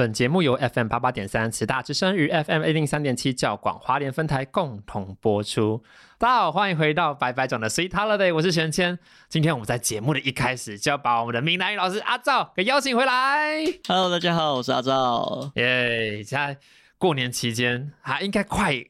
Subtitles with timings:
[0.00, 5.82] 本节目由 FM 八八点三慈大之声与 FM 一零三点七教广华联分台共同播出。
[6.16, 8.98] 大家好，欢迎回到白白讲的 Sweet Holiday，我是玄谦。
[9.28, 13.62] 今天我们在节目的一开始就要把我们的闽南语老师阿赵给邀请回来。
[13.86, 15.52] Hello，大家好，我是阿赵。
[15.56, 16.56] 耶、现在
[16.96, 18.82] 过年期间还应该快，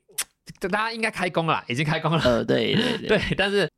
[0.61, 2.23] 大家应该开工了，已经开工了。
[2.23, 3.69] 呃，对对对，对， 但是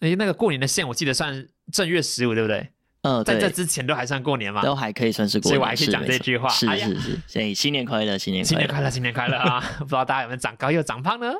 [0.00, 2.70] 诶，那个过年的线我记得算正月十五，对不对？
[3.02, 4.62] 呃，在这，之前都还算过年嘛。
[4.62, 8.48] 都还可以算是过年，所以我还可以讲这句话是是是，所以新年快乐，新年快乐。
[8.48, 9.60] 新年快乐，新年快乐啊！
[9.80, 11.32] 不知道大家有没有长高又长胖呢？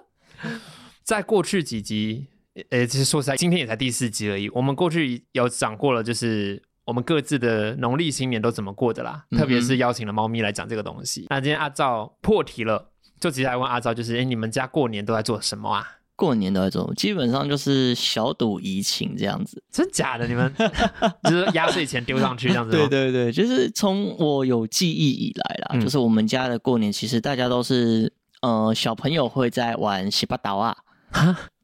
[1.04, 2.26] 在过去几集，
[2.70, 4.48] 呃，其实说实在，今天也才第四集而已。
[4.50, 11.26] 我们过去有讲过了，就是我们各自的农历新年都怎么过的啦，嗯特别是邀请了猫咪来讲这个东西。
[11.30, 12.90] 那今天阿赵破题了，
[13.20, 15.98] 就直接来问阿赵，就是哎，你们家过年都在做什么啊？
[16.22, 19.60] 过年都在做，基本上就是小赌怡情这样子。
[19.72, 20.24] 真假的？
[20.28, 20.54] 你们
[21.24, 22.70] 就是压岁钱丢上去这样子？
[22.78, 30.76] 对对对，就是从我有记忆以来啦，嗯就是我们家的过年，其实大家都是呃小朋友会在玩洗八刀啊，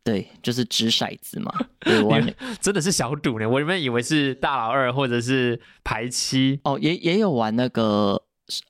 [0.03, 3.48] 对，就是掷骰子嘛， 对，玩真的是小赌呢。
[3.48, 6.59] 我原本以为是大老二或者是排七。
[6.64, 8.20] 哦，也也有玩那个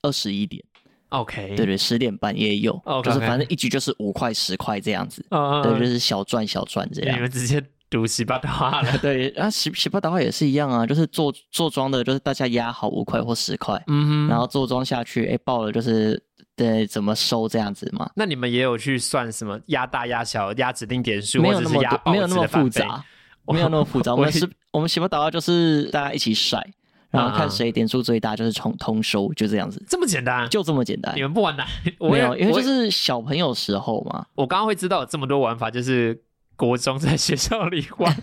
[0.03, 0.63] 二十一点，
[1.09, 7.17] OK，对对，十点半也有就是反正一局就是五块十块这样子，对，嗯就是小赚小赚这样。
[7.17, 8.97] 你们直接赌洗八的话了。
[9.01, 16.21] 对，然后洗洗八的话也是一样啊，就是做做庄的，就是大家压好五块或十块，嗯哼，然后做庄下去，哎，爆了就是
[16.55, 23.03] 对怎么收这样子嘛，那你们也有去算什么压大压小、压指定点数，没有那么多，没有那么复杂，
[23.47, 24.13] 没有那么复杂。
[24.13, 26.63] 我们是，我们洗八的话就是大家一起甩，
[27.11, 31.21] 然后看谁点数最大，就是通通收，就这样子，这么简单，就这么简单你。
[31.21, 31.63] 们不玩的？
[31.99, 36.21] 我没有，因为就是小朋友时候嘛，我刚刚会知道有这么多玩法，就是
[36.55, 38.15] 国中在学校里玩。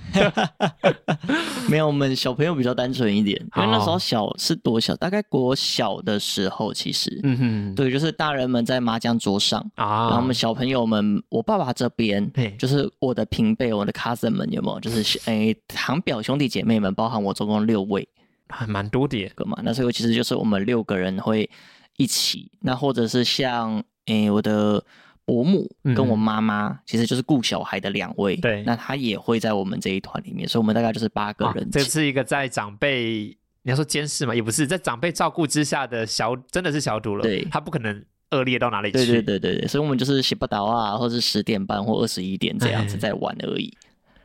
[1.68, 14.78] 没有，我们小朋友比较单纯一点，因为那时哦候小是多小，大概国小的时候，其实，嗯哼，对，就是大人们在麻将桌上，啊，然后我们小朋友们，我爸爸这边对就是我的平辈，我的 cousin 们有没有？
[14.78, 18.08] 就是诶堂表兄弟姐妹们，包含我总共六位
[18.48, 19.30] 还蛮多的耶。
[19.34, 19.58] 个嘛。
[19.62, 21.48] 那所以其实就是我们六个人会
[21.96, 24.82] 一起，那或者是像诶我的
[25.24, 31.68] 伯母跟我妈妈，其实就是顾小孩的两位，嗯对那他也会在我们这一团里面，所以我们大概就是八个啊人。
[31.70, 37.22] 这是一个在长辈你要说监视嘛，也不是在长辈照顾之下的小，真的是小赌了。
[37.22, 38.98] 对他不可能恶劣到哪里去。
[38.98, 43.76] 对对对对对，所以我们就是洗不倒啊，或者是十点半或二十一点这样子哎在玩而已。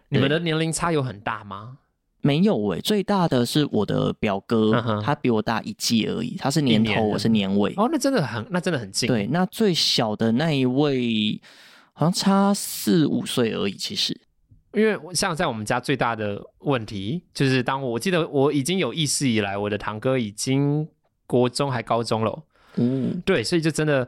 [0.09, 1.77] 你们的年龄差有很大吗？
[2.21, 7.73] 没有诶、最大的是我的表哥，他比我大一届而已，他是年头，年我是年尾。
[7.75, 9.07] 哦，那真的很，那真的很近。
[9.07, 11.41] 对，那最小的那一位
[11.93, 14.15] 好像差四五岁而已，其实。
[14.73, 20.87] 因为像在我们家最大的问题，就是当我我记得我已经有意识以来，我的堂哥已经
[21.27, 22.43] 国中还高中了哦，
[22.75, 24.07] 哦，对，所以就真的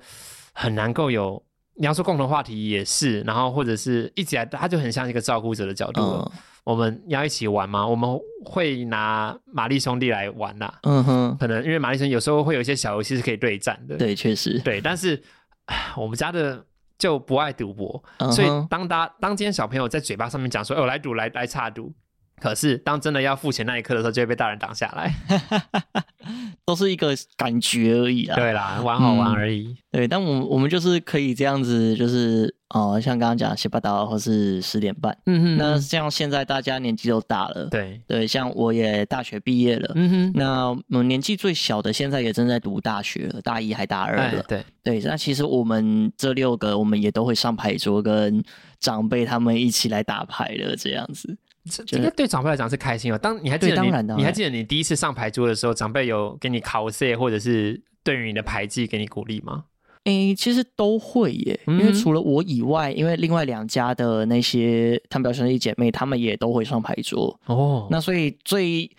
[0.54, 1.44] 很难够有
[1.74, 6.32] 你要说共同话题也是，然后或者是一直以来他就很像一个照顾者的角度了。
[6.34, 7.86] 嗯我们要一起玩吗？
[7.86, 8.10] 我们
[8.46, 15.22] 会拿玛丽兄弟来玩呐、嗯哼，可能因为玛丽兄弟有时候会有一些小游戏是可以对战的，对，确实，对，但是
[15.66, 16.66] 唉我们家的
[16.98, 18.02] 就不爱赌博，
[18.32, 21.92] 所以当大当今天小朋友在嘴巴上面讲说，哎、我来赌来来差赌，
[22.40, 25.14] 可是当真的要付钱那一刻的时候，就会被大人挡下来。
[26.66, 28.36] 都是一个感觉而已啦。
[28.36, 29.76] 对啦，玩好玩嗯而已。
[29.92, 35.16] 对，但我们我们就是可以这样子，就是哦、呃像刚刚讲洗八刀或是十点半。
[35.26, 44.22] 嗯哼那像现在大家年纪都大了，对，对，像我也大学毕业了，嗯哼，那我们年纪最小的现在也正在读大学了，大一还大二了。
[44.22, 48.42] 哎对，对，那其实我们这六个，我们也都会上牌桌，跟
[48.80, 51.38] 长辈他们一起来打牌了，这样子。
[51.70, 53.18] 这应该对长辈来讲是开心哦。
[53.18, 59.66] 当你还记得你你还记得你第一次上牌桌的时候，长辈有给你考 C 或者是对于你的牌技给你鼓励吗？
[60.04, 67.40] 诶，其实都会耶，嗯因为除了我以外，因为另外两家的那些他们表兄弟姐妹，他们也都会上牌桌。
[67.46, 68.92] 哦，那所以最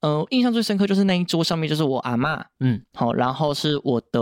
[0.00, 4.20] 呃印象最深刻就是那一桌上面就是我阿嬷，嗯，好，然后是我的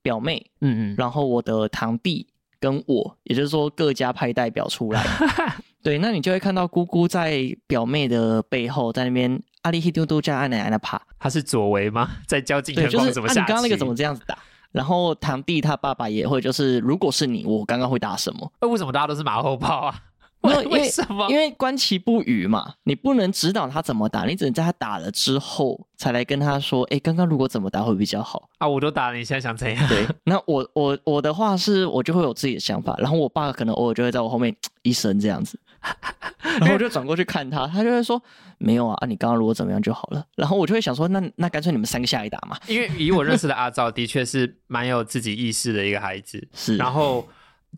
[0.00, 2.28] 表妹，嗯嗯，然后我的堂弟
[2.60, 5.04] 跟我，也就是说各家派代表出来。
[5.82, 11.00] 对，那你就会看到姑姑在表妹的背后，在那边阿里希丢丢加阿奶奶那爬。
[11.18, 12.08] 他是左为吗？
[12.26, 13.40] 在教金对，田就是怎么下棋？
[13.40, 14.38] 你刚刚那个怎么这样子打？
[14.70, 18.52] 然后堂弟他爸爸也会，就是如果是你，我刚刚会打什么？
[18.60, 19.94] 那为什么大家都是马后炮啊？
[20.42, 21.30] 为为什么？
[21.30, 28.48] 因为观其不语嘛，你不能指导他怎么打，你只能在他打了之后才来跟他说，哎，刚刚如果怎么打会比较好。
[28.58, 29.86] 啊，我都打了，你现在想怎样？
[29.88, 34.52] 对，那我我我的话是，我就会有自己的想法，然后我爸可能偶尔就会在我后面
[34.82, 35.56] 一声这样子，
[36.60, 38.22] 然后我就转过去看他，他就会说
[38.58, 46.46] 没有啊，啊你刚刚如果怎么样就好了，然后我就会想说，那那干脆你们三个下一打嘛，因为以我认识的阿赵，的确是蛮有自己意识的一个孩子。
[46.52, 47.26] 是，然后，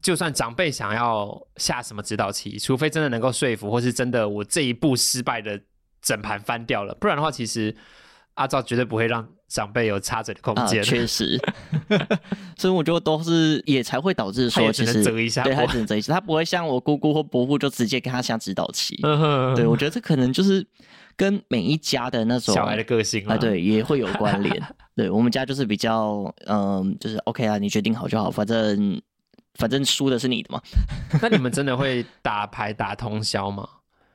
[0.02, 5.60] 就算长辈想要下什么指导棋，除非真的能够说服，或是真的我这一步失败的
[6.02, 7.74] 整盘翻掉了，不然的话，其实
[8.34, 10.82] 阿赵绝对不会让长辈有插嘴的空啊，间。
[10.82, 11.40] 确实，
[12.56, 18.98] 所以我觉得都是也才会导致说，其实折一下对他我只能折一下，他不会像我姑姑或伯父就直接跟他下指导棋。
[19.02, 20.66] 嗯哼对，我觉得这可能就是
[21.16, 24.62] 跟每一家的那种小孩的个性啊，对，也会有关联。
[24.96, 29.00] 对我们家就是比较，嗯，就是 OK 啊，你决定好就好，反正
[29.54, 30.60] 反正输的是你的嘛，
[31.20, 33.68] 那你们真的会打牌打通宵吗？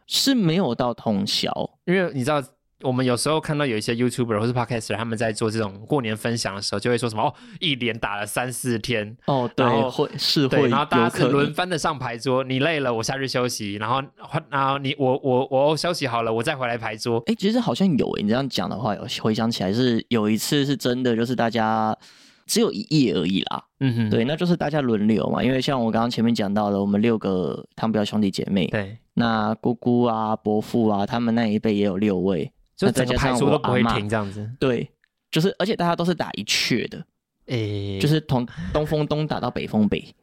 [0.07, 1.51] 是没有到通宵。
[1.85, 2.41] 因为你知道，
[2.81, 9.17] 我们有时候看到有一些 YouTuber 或是 Podcaster 他们在做这种过年分享的时候，就会说什么哦，一连打了三四天。
[9.25, 14.01] 哦，对会是对，会然后大家是有可能轮番的上牌桌，你累了我下去休息，然后
[14.49, 17.21] 然后你我我我休息好了，我再回来牌桌。
[17.25, 21.97] 哎，其实好像有诶，你这样讲的话，有回想起来是有一次是真的，就是大家
[22.45, 23.63] 只有一夜而已啦。
[23.81, 34.49] 嗯哼，对，那就是大家轮流嘛，因为像我刚刚前面讲到的，我们六个汤表兄弟姐妹，对，那姑姑啊、伯父啊，他们那一辈也有六位，就整个牌桌都不会停，这样子。
[34.57, 34.89] 对，
[35.29, 37.05] 就是而且大家都是打一阙的，
[37.47, 40.15] 诶，就是从东风东打到北风北，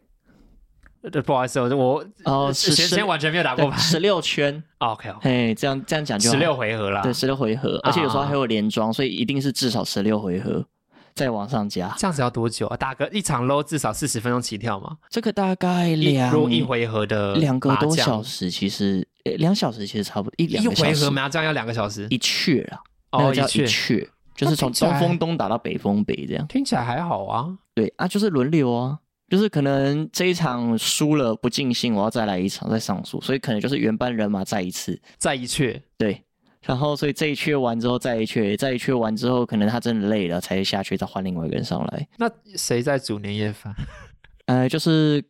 [1.12, 3.76] 对不好意思，我我哦是是先先完全没有打过牌。
[3.76, 7.03] 十六圈，OK，嘿，这样这样讲就十六回合啦。
[7.03, 10.67] 对，十六回合，而且有时候还有连庄，所以一定是至少十六回合，
[11.14, 11.94] 再往上加。
[11.99, 12.76] 这样子要多久啊？
[12.76, 14.97] 打个一场 low 至少四十分钟起跳嘛？
[15.11, 22.81] 这个大概一两一回合的两个多小时，其实呃两小时其实差不多一两一回合麻将要两个小时一阙啊，
[23.12, 26.46] 那哦，个叫一一阙阙，就是从东风东打到北风北这样。
[26.46, 27.46] 听起来还好啊。
[27.75, 35.00] 对啊，就是轮流啊，就是可能这一场输了不尽兴，我要再来一场再上诉，所以可能就是原班人马再一次。
[35.19, 36.22] 再一阙，对，
[36.62, 42.08] 然后所以这一阙完之后再一阙，再一阙完之后，可能他真的累了才下去，再换另外一个人上来。
[42.17, 43.75] 那谁在煮年夜饭？
[44.46, 45.22] 呃，就是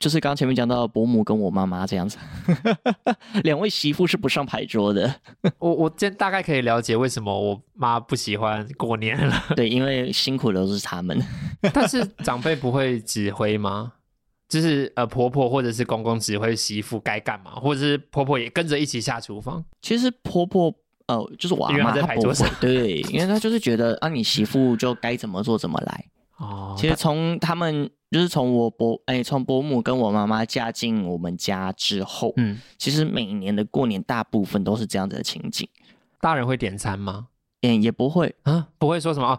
[0.00, 2.18] 就是刚刚前面讲到伯母跟我妈妈这样子，
[3.44, 5.14] 两位媳妇是不上牌桌的。
[5.58, 11.22] 我我现大概可以了解为什么我妈不喜欢过年了，对，因为辛苦的都是他们。
[11.72, 13.92] 但是长辈不会指挥吗？
[14.48, 19.64] 就是呃婆婆或者是公公指挥媳妇该干嘛，或者是婆婆也跟着一起下厨房。
[19.80, 20.74] 其实婆婆。
[21.06, 26.04] 呃，就是我妈，在牌桌上，对，因为她就是觉得啊，你媳妇就该怎么做怎么来。
[26.40, 35.68] 哦，其实从他们就是从我伯哎，从伯母跟我妈妈嫁进我们家之后，嗯，其实每年的过年大部分都是这样子的情景。
[36.20, 37.28] 大人会点餐吗？
[37.62, 39.38] 嗯，也不会啊，不会说什么哦，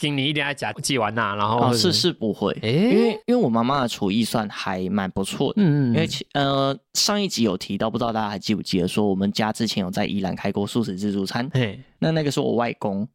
[0.00, 5.60] 给你一点来夹寄完呐，然后是是不会，诶因为因为我妈妈的厨艺算还蛮不错的。
[5.60, 13.06] 嗯嗯，因为其呃上一集有提到，不知道大家还记不记得，说我们家之前有在宜兰开过素食自助餐，嘿那那个是我外公，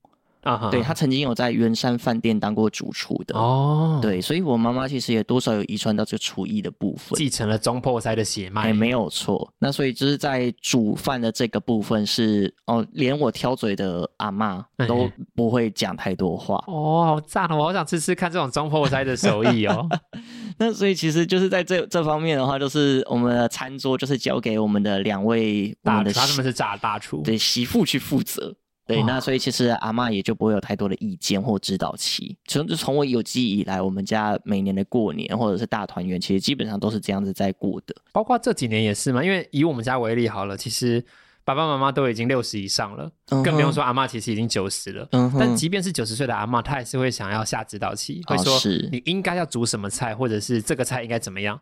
[0.41, 7.15] 啊哈，对他曾经有在圆山饭店当过主厨的，哦，，对，所以我妈妈其实也多少有遗传到这个厨艺的部分。
[7.17, 9.53] 继承了中破塞的血脉，哎，没有错。
[9.59, 16.55] 那所以就是在煮饭的这个部分是哦，连我挑嘴的阿嬷都哎不会讲太多话。
[16.67, 17.57] 哦，好赞哦！
[17.57, 19.87] 我好想吃吃看这种中破塞的手艺哦。
[20.57, 28.55] 那所以其实就是在这这方面的话，就是我们的餐桌就是交给我们的两位大们的他们是炸大厨，对媳妇去负责。
[28.91, 32.37] 对，哇那所以其实阿嬷也就不会有太多的意见或指导期。
[32.45, 37.95] 从就从我有记忆以来，我们家每年的过年或者是大团圆，其实基本上都是这样子在过的。
[38.11, 39.23] 包括这几年也是嘛。
[39.23, 41.03] 因为以我们家为例好了，其实
[41.43, 45.07] 爸爸妈妈都已经六十以上了，嗯更不用说阿嬷其实已经九十了。
[45.11, 48.59] 嗯，但即便是九十岁的阿嬷，她还是会想要下指导期，会哦说
[48.91, 51.59] 你应该要煮什么菜，或者是这个菜应该怎么样。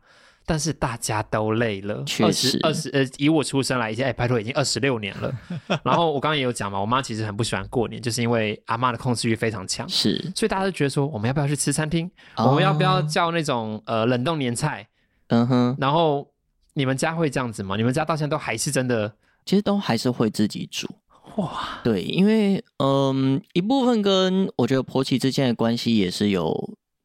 [0.50, 5.32] 但是大家都累了，确实二十呃，以我出生来，已经哎，拜托已经二十六年了。
[5.86, 12.10] 然后我刚刚也有讲嘛，我妈其实很不喜欢过年，就是因为阿妈的控制欲非常强，是所以大家都觉得说，我们要不要去吃餐厅？
[12.36, 14.88] 哦我们要不要叫那种呃冷冻年菜？
[15.28, 16.28] 嗯哼，然后
[16.74, 17.76] 你们家会这样子吗？
[17.76, 19.14] 你们家到现在都还是真的
[19.46, 20.88] 其实都还是会自己煮。
[21.36, 21.80] 哇？
[21.84, 26.52] 对，因为嗯，一部分跟我觉得婆媳之间的关系也是有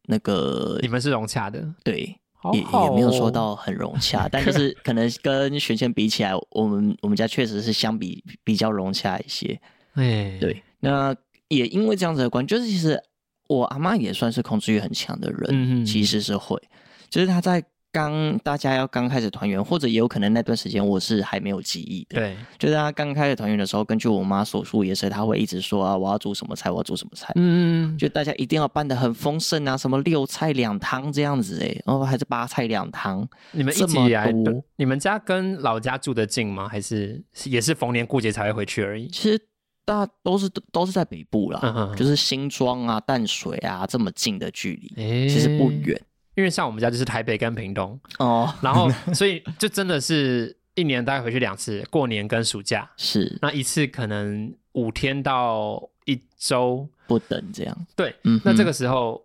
[0.07, 9.59] 那个你们是融洽的，对，好也好也没有说哦到很融洽， 但就是可能跟玄谦比起来，我们我们家确实是相比比较融洽一些。
[9.95, 11.17] 哎，对，那
[11.49, 13.01] 也因为这样子的关系，就是其实
[13.49, 16.61] 我阿妈也算是控制欲很强的人，嗯其实是会，
[17.09, 27.33] 就是她在刚大家要刚开始团圆，或者也有可能那段时间我是还没有记忆的，对，就是她刚开始团圆的时候，根据我妈所述，也是她会一直说啊，我要煮什么菜，我要煮什么菜。
[27.37, 34.33] 嗯，就大家一定要办的很丰盛啊，什么六菜两汤这样子哎、然后还是八菜两汤，你们一这么直以来
[34.75, 36.69] 你们家跟老家住得近吗？
[36.69, 39.07] 还是是也是逢年过节才会回去而已？
[39.07, 39.41] 其实
[39.85, 46.01] 大都是都是在北部啦，就是新庄啊、淡水啊这么近的距离，哎其实不远
[46.35, 48.53] 因为像我们家就是台北跟屏东，哦。
[48.63, 56.89] 然后所以就真的是一年大概回去两次，过年跟暑假，是那一次可能五天到一周。
[57.07, 59.23] 不等这样，对，嗯那这个时候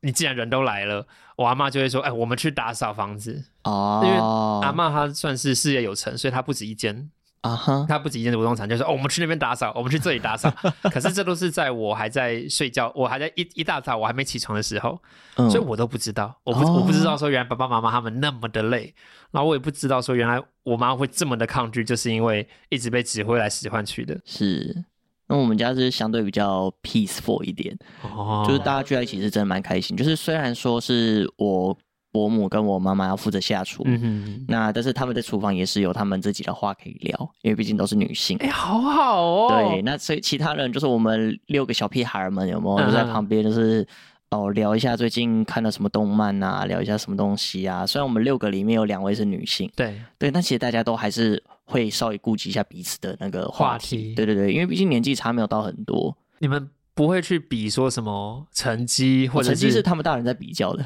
[0.00, 7.08] 你既然人都来了，我阿妈就会说：“哎，我们去打扫房子。”哦，因为阿嬷她算是事业有成，所以她不止一间，
[7.44, 10.50] 啊哈，他不止一间不动产，就是哦，我们去那边打扫，我们去这里打扫。
[10.90, 14.98] 可是这都是在我还在睡觉，我还在一一大早我还没起床的时候，
[15.36, 18.94] 嗯所以我都不知道，我不、哦我不知道说原来爸爸妈妈他们那么的累，
[19.30, 24.18] 然后我也不知道说原来我妈会这么的抗拒，就是因为一直被指挥来使唤去的。
[24.24, 24.84] 是。
[25.26, 29.96] 那我们家是相对比较 peaceful 一点，哦就是大家聚在一起是真的蛮开心。
[29.96, 31.74] 就是虽然说是我
[32.14, 38.38] 伯母跟我妈妈要负责下厨，嗯哼，那但是他们在厨房也是有他们自己的话可以聊，因为毕竟都是女性。
[38.38, 43.84] 哎、好好哦，对，那所以其他人就是我们六个小屁孩儿们有没有嗯就在旁边，就是
[44.30, 47.84] 哦聊一下最近看了什么动漫啊，聊一下什么东西啊。
[47.84, 53.76] 虽然我们六个里面有两位是女性，对，对，但其实大家都还是会稍微顾及一下彼此的那个话。
[53.76, 60.84] 题对对对，因为毕竟年纪差没有到很多，你们不会去比说什么成绩或者成绩是他们大人在比较的。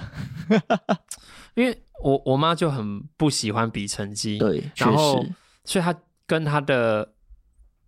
[1.55, 5.25] 因为我我妈就很不喜欢比成绩，，对，然后，
[5.65, 5.95] 所以她
[6.27, 7.13] 跟她的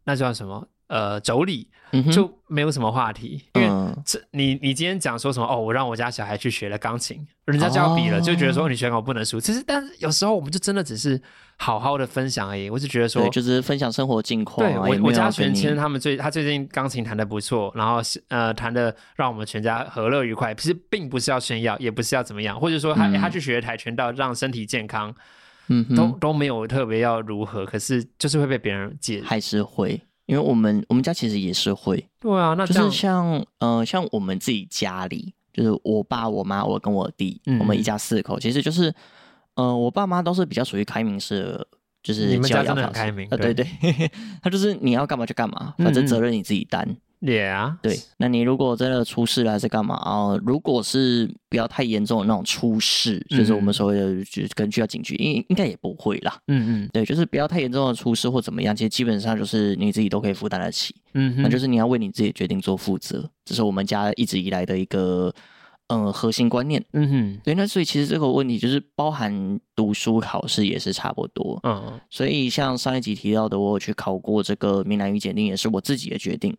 [0.04, 1.66] 那叫什么呃妯娌
[2.12, 9.40] 就没有什么话题，因为嗯，这你你今天讲说什么哦，我让我家小孩去学了钢琴，人家就要比了，哦就觉得说你学钢我不能输。
[9.40, 11.20] 其实但是有时候我们就真的只是
[11.56, 13.30] 好好的分享而已，我就觉得说对，。
[13.30, 20.54] 就是分享生活近况对我我家玄谦他们最他最近钢琴弹的不错，然后是呃弹的让我们全家和乐愉快。
[20.54, 25.14] 其实并不是要炫耀，也不是要怎么样，或者说他、嗯他去学跆拳道让身体健康，
[25.68, 29.22] 嗯，都都没有特别要如何，可是就是会被别人解。
[29.24, 38.94] 还是会，因为我们我们家其实也是会，对啊，那就是像呃像我们自己家里，就是我爸、我妈、我跟我弟，嗯我们一家四口，其实就是
[39.54, 41.66] 呃我爸妈都是比较属于开明式的。
[42.02, 44.10] 就是你们家真的开明呃，对对对，
[44.42, 46.88] 他就是你要干嘛就干嘛，反正责任你自己担。
[46.88, 46.96] 也
[47.46, 50.34] 啊，对，那你如果真的出事了还是干嘛啊？
[50.42, 56.38] 如果是不要太严重的那种出事，就是我们嗯所谓的就是可能需要警局，应应该也不会啦。
[56.46, 60.94] 嗯嗯对，就是不要太严重的出事或怎么样，其实基本上就是你自己都可以负担得起。
[61.12, 65.30] 嗯，那就是你要为你自己决定做负责，这是我们家一直以来的一个
[65.88, 66.82] 嗯核心观念。
[66.94, 71.60] 嗯哼，对，那所以其实这个问题就是包含读书考试也是差不多。
[71.64, 76.56] 嗯所以像上一集提到的，我有去考过这个闽南语检定，也是我自己的决定。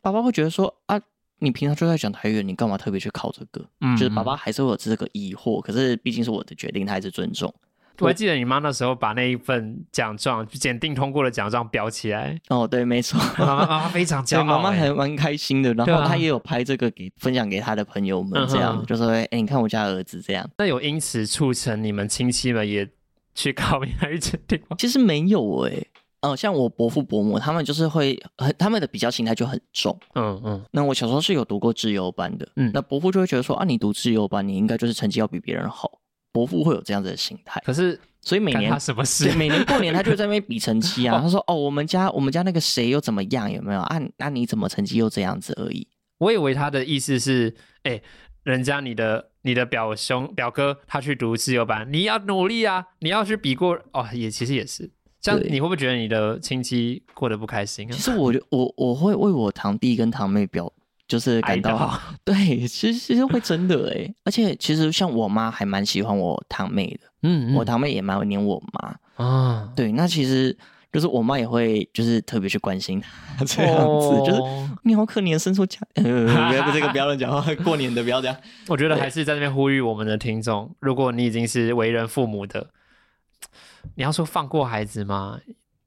[0.00, 1.00] 爸爸会觉得说啊，
[1.40, 3.64] 你平常就在讲台语，你干嘛特别去考这个？
[3.80, 7.52] 嗯，就是爸爸还是会有这个疑惑，可是毕竟是我的决定，他还是尊重。
[8.00, 13.18] 我还记得你妈那时候把那一份奖状检定通过的奖状裱起来，哦，对，没错。
[13.44, 20.48] 妈妈非常骄 对，傲、妈妈欸还蛮开心的，然后她也有拍这个给分享给她的朋友们，这样、嗯就说：“哎、你看我家儿子这样。
[20.58, 22.88] 那有因此促成你们亲戚们也
[23.34, 24.76] 去考 闽南语检定吗”？
[24.78, 25.72] 其实没有哎、
[26.20, 29.98] 哦、像我伯父伯母他们就是会很他们的比较心态就很重。
[30.14, 36.00] 嗯嗯那我小时候是有读过自由班的，嗯那伯父就会觉得说啊，你读自由班，你应该就是成绩要比别人好。
[36.30, 39.32] 伯父会有这样子的心态，可是所以每年他什么事？
[39.32, 41.18] 每年过年他就在那边比成绩啊。
[41.22, 43.50] 他说：“哦，我们家我们家那个谁又怎么样？
[43.50, 44.00] 有没有啊？
[44.18, 45.88] 那、你怎么成绩又这样子而已？
[46.18, 48.00] 我以为他的意思是，哎、
[48.44, 54.90] 人家你的你的表兄表哥他去读自由班，你要努力啊，你要去比过哦，也其实也是。
[55.20, 57.92] 这样你会不会觉得你的亲戚过得不开心啊？
[57.92, 58.02] 其？
[58.02, 60.72] 实我就我我会为我堂弟跟堂妹表，
[61.06, 62.34] 就是感到 对，
[62.68, 69.24] 其实其实会真的哎，而且其实像我妈还蛮喜欢我堂妹的，嗯我堂妹也蛮会黏我妈。
[69.24, 70.56] 啊，对，那其实
[70.92, 73.02] 就是我妈也会就是特别去关心
[73.36, 78.36] 她 这样子，就是哦你好可怜，生出家，呃，不要这个不要乱讲话，过年的不要这样。
[78.68, 82.68] 我觉得还是在那边呼吁我们的听众，如果你已经是为人父母的，
[83.94, 85.38] 你要说放过孩子吗？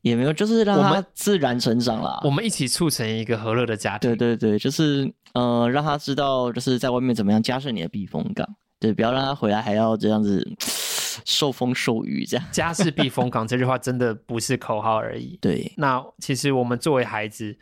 [0.02, 2.20] 也没有，就是让他自然成长啦。
[2.24, 4.10] 我们一起促成一个和乐的家庭。
[4.10, 8.48] 对对对，就是呃，让他知道就是在外面怎么样，家是你的避风港。
[8.80, 10.44] 对，不要让他回来还要这样子
[11.24, 12.44] 受风受雨这样。
[12.52, 15.38] 家是避风港这句话真的不是口号而已。
[15.40, 17.56] 对，那其实我们作为孩子，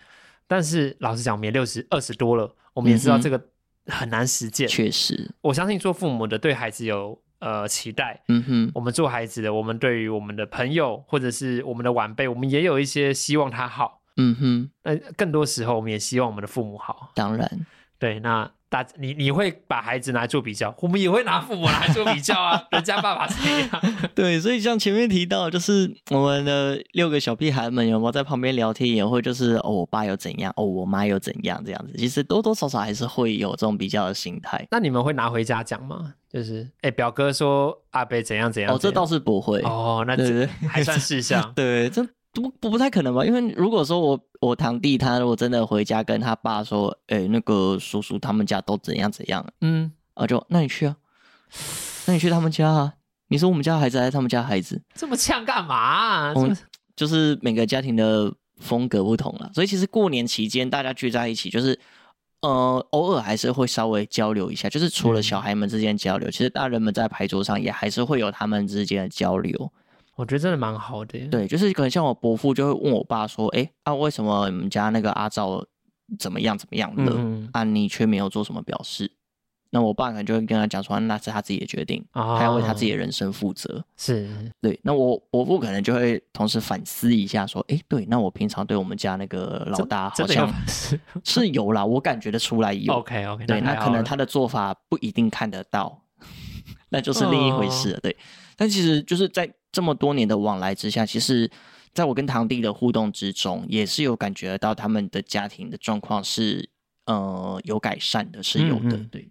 [0.47, 3.41] 但是老实讲，我们也六十二十多了，我们也知道这个
[3.87, 4.65] 很难实践。
[4.65, 14.01] 确实，我相信做父母的对孩子有呃期待，嗯哼，我们做孩子的，我们对于我们的朋友或者是我们的晚辈，我们也有一些希望他好。
[14.17, 17.11] 嗯哼，那更多时候，我们也希望我们的父母好。
[17.15, 17.65] 当然，
[17.97, 22.61] 对，那大你你会把孩子拿来做比较，我们也会拿父母拿来做比较啊。
[22.71, 23.81] 人家爸爸这样，
[24.13, 31.93] 对，所以像前面提到，就是我们的六个小屁孩们有没有在旁边聊天，也会就是哦，我爸又怎样，哦，我妈又怎样这样子。
[31.97, 34.67] 其实多多少少还是会有这种比较的心态。
[34.69, 36.13] 那你们会拿回家讲吗？
[36.31, 39.59] 就是哎，表哥说阿北怎样怎样哦，这倒是不会。
[39.61, 41.51] 哦，那这还算事项。
[41.55, 42.05] 对，这
[42.39, 43.25] 不不不太可能吧？
[43.25, 50.95] 因为如果说我我堂弟他如果真的回家跟他爸说，哎、那个叔叔他们家都怎样怎样，嗯，啊就那你去啊，
[52.05, 52.93] 那你去他们家啊。
[53.31, 54.81] 你是我们家孩子还是他们家孩子？
[54.95, 56.33] 这么呛干嘛啊？
[56.33, 56.57] 我们
[56.95, 61.79] 就是每个家庭的风格不同了，所以其实过年期间大家聚在一起，就是
[62.41, 69.71] 呃偶尔还是会稍微交流一下，就是除了嗯小孩们之间交流，其实大人们在牌桌上也还是会有他们之间的交流。
[70.19, 71.25] 我觉得真的蛮好的耶。
[71.27, 75.65] 对，就是可能像我伯父就会问我爸说：“哎啊，为什么你们家那个阿照
[76.19, 77.13] 怎么样怎么样的？
[77.15, 79.09] 嗯嗯啊，你却没有做什么表示？”
[79.71, 83.81] 那我爸可能就会跟他讲说：“那是他自己的决定，哦他要为他自己的人生负责。
[83.95, 84.27] 是
[84.59, 90.99] 对，那我伯父可能就会同时反思一下说：“哎，对，那我平常对我们家那个老大好像本事。
[91.23, 92.91] 是有啦，我感觉得出来有。
[92.95, 96.01] OK OK，对，那可能他的做法不一定看得到，
[96.89, 97.99] 那就是另一回事了。
[97.99, 98.17] 对，
[98.57, 101.49] 但其实就是在这么多年的往来之下，其实
[101.93, 106.69] 在我跟堂弟的互动之中，也是有感觉到他们的家庭的状况是
[107.05, 108.97] 呃有改善的，是有的。
[109.11, 109.27] 对，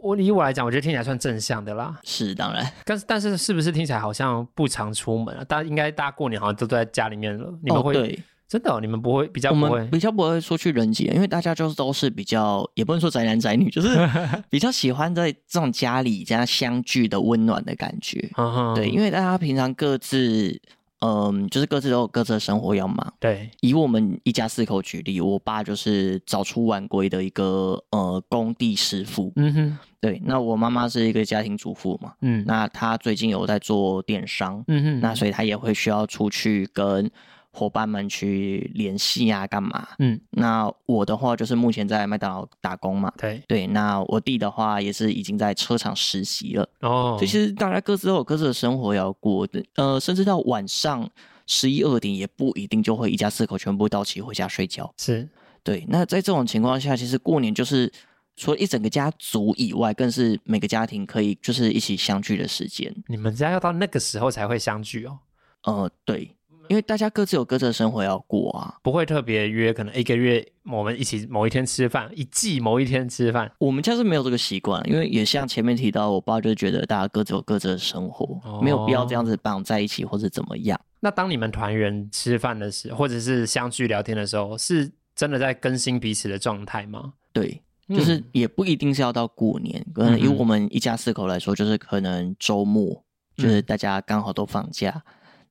[0.00, 1.98] 我以我来讲，我觉得听起来算正向的啦。
[2.04, 2.66] 是当然。
[2.84, 5.44] 但是但是是不是听起来好像不常出门啊？
[5.44, 7.52] 大家应该大家过年好像都在家里面了。
[7.62, 8.80] 你们会、哦对，真的、哦？
[8.80, 9.90] 你们不会比较我不会们？
[9.92, 13.88] 比较不会说去人挤人，因为大家就是都是比较，也不能说宅男宅女，就是
[14.50, 18.28] 比较喜欢在这种家里这样相聚的温暖的感觉。
[18.74, 20.60] 对，因为大家平常各自，
[20.98, 23.14] 嗯，就是各自都有各自的生活要忙。
[23.20, 37.08] 对以我们一家四口举例，我爸就是早出晚归的一个呃工地师傅，嗯哼对，那我妈妈是一个家庭主妇嘛，嗯那她最近有在做电商，嗯哼那所以她也会需要出去跟
[37.52, 39.88] 伙伴们去联系啊，干嘛？
[39.98, 46.68] 嗯那我的话就是目前在麦当劳打工嘛，对对，那我弟的话也是已经在车厂实习了。
[46.80, 51.08] 哦所以其实大家各自都有各自的生活要过的，呃，甚至到晚上
[51.46, 54.92] 十一二点也不一定就会一家四口全部到齐回家睡觉。
[54.96, 55.28] 是
[55.62, 57.92] 对，那在这种情况下，其实过年就是
[58.36, 62.94] 除了一整个家族以外，更是每个家庭可以就是一起相聚的时间。
[63.08, 65.18] 你们家要到那个时候才会相聚哦，
[65.64, 66.34] 呃，对，
[66.70, 68.78] 因为大家各自有各自的生活要过啊。
[68.80, 73.50] 不会特别约，可能一个月我们一起某一天吃饭，一季某一天吃饭。
[73.58, 80.80] 我们家是没有这个习惯，因为也像前面提到，我爸就觉得大家各自有各自的生活，没有必要这样子绑在一起或者怎么样。
[81.00, 87.14] 那当你们团圆吃饭的时候，或者是相聚聊天的时候，是真的在更新彼此的状态吗？
[87.32, 93.02] 对，就是嗯也不一定是要到过年，可能以我们一家四口来说，就是可能周末，
[93.36, 95.02] 就是大家刚好都放假，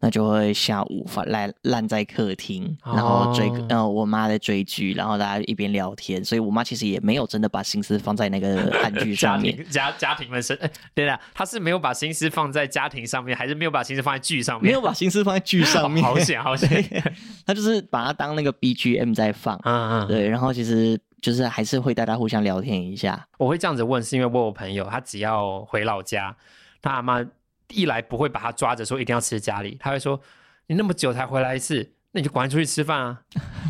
[0.02, 9.56] 那就会下午发烂烂在客厅，然后追哦呃我妈在追剧，然后大家一边聊天，所以我妈其实也没有真的把心思放在那个 韩剧上面。
[9.56, 14.72] 庭家家庭们身，哎，对了，她是没有把心思放在家庭上面，还是没有把心思放在剧上面？
[14.72, 17.04] 没有把心思放在剧上面， 好险好 险。
[17.46, 26.36] 她就是把它当那个 BGM 在放，嗯嗯，对，然后其实就是还是会大家互相聊天一下，我会这样子问，是因为我有朋友，他只要回老家，
[26.82, 27.22] 他阿妈
[27.70, 30.20] 一来不会把他抓着说一定要吃家里，他会说
[30.68, 33.22] 你那么久才回来一次，那你就赶紧出去吃饭啊！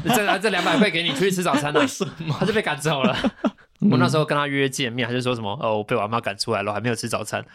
[0.05, 1.79] 这这两百块给你出去吃早餐啊！
[1.79, 2.35] 为什么？
[2.39, 3.15] 他就被赶走了。
[3.91, 7.45] 我那时候跟他约见面，他就说什么哦，我被我阿妈赶出来了，我还没有吃早餐，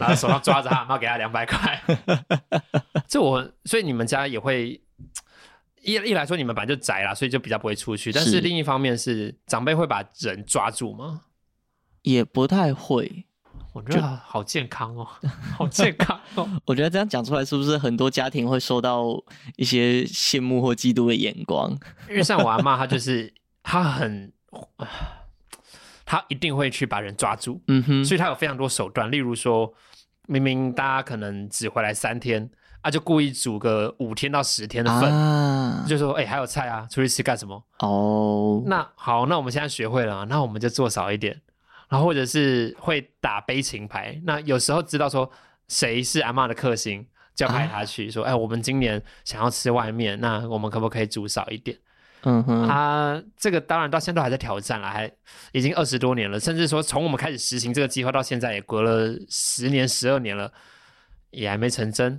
[0.00, 1.82] 然后手上抓着他阿妈给他两百块。
[3.06, 4.80] 这我，所以你们家也会
[5.82, 11.22] 一一来说你们本来就宅啦，所以就比较不会出去，但是是另一方面是长辈会把人抓住吗？
[12.02, 13.26] 也不太会。
[13.76, 15.06] 我觉得好健康哦，
[15.58, 16.48] 好健康哦。
[16.64, 19.04] 我觉得这样讲出来，是不是很多家庭会受到
[19.56, 21.70] 一些羡慕或嫉妒的眼光？
[22.08, 24.32] 因为像我阿妈，她就是她很，
[24.76, 24.88] 啊
[26.06, 29.10] 她一定会去把人抓住，嗯哼，所以她有非常多手段。
[29.10, 29.74] 例如说，
[30.26, 32.48] 明明大家可能只回来三天
[32.80, 37.62] 啊，就故意煮个五天到十天的份，啊，就说哎、还有菜啊，出去吃干什么？
[37.80, 41.42] 哦，那好，那我们现在学会了啊，那我们就做少一点，
[41.88, 44.20] 然后或者是会打悲情牌。
[44.24, 45.30] 那有时候知道说
[45.68, 51.76] 谁是阿嬷的克星，就要派他去、说，哎，我们今年想要吃外面，那我们可不可以煮少一点？
[52.22, 55.08] 嗯哼，啊，这个当然到现在都还在挑战了，还
[55.52, 60.52] 已经二十多年了，甚至说从我们开始实行这个计划到现在也隔了十年、十二年了，
[61.30, 62.18] 也还没成真。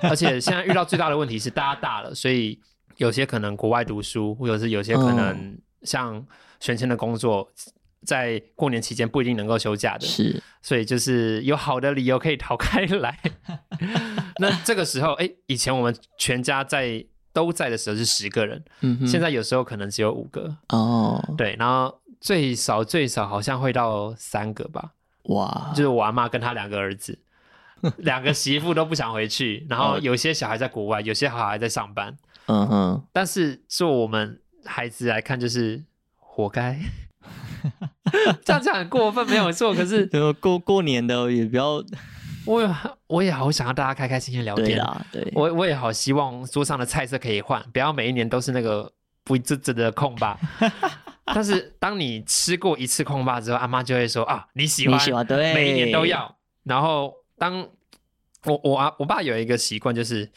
[0.00, 2.60] 而且 现在遇到最大的问题是大家大了，所以
[2.98, 6.24] 有些可能国外读书，或者是有些可能像
[6.60, 7.50] 玄谦的工作，
[8.04, 13.18] 在过年期间不一定能够休假的，是，所以就是有好的理由可以逃开来。
[14.40, 24.92] 那这个时候，哎，以前我们全家在都在的时候是十个人，嗯，现在有时候可能只有五个，哦，对，然后最少最少好像会到三个吧，
[25.24, 27.18] 哇，就是我阿妈跟她两个儿子，
[27.98, 30.00] 两个媳妇都不想回去，然后哦。
[30.00, 35.84] 有些小孩在国外，有些小孩在上班，嗯哼，但是做我们孩子来看就是
[36.16, 36.78] 活该。
[38.44, 39.74] 这样讲很过分，没有错。
[39.74, 40.06] 可是
[40.40, 41.82] 过过年的也不要，
[42.46, 42.70] 我也
[43.06, 48.90] 我也好想要大家开开心心聊天，啊，对，我我也好希望桌上的菜色可以换，不要每一年都是那个
[49.24, 50.38] 不一致的空霸。
[51.26, 56.36] 但是当你吃过一次空霸之后，阿妈就会说啊，你喜欢，你喜欢对，每一年都要。
[56.64, 57.68] 然后当
[58.44, 60.30] 我我啊我爸有一个习惯，就是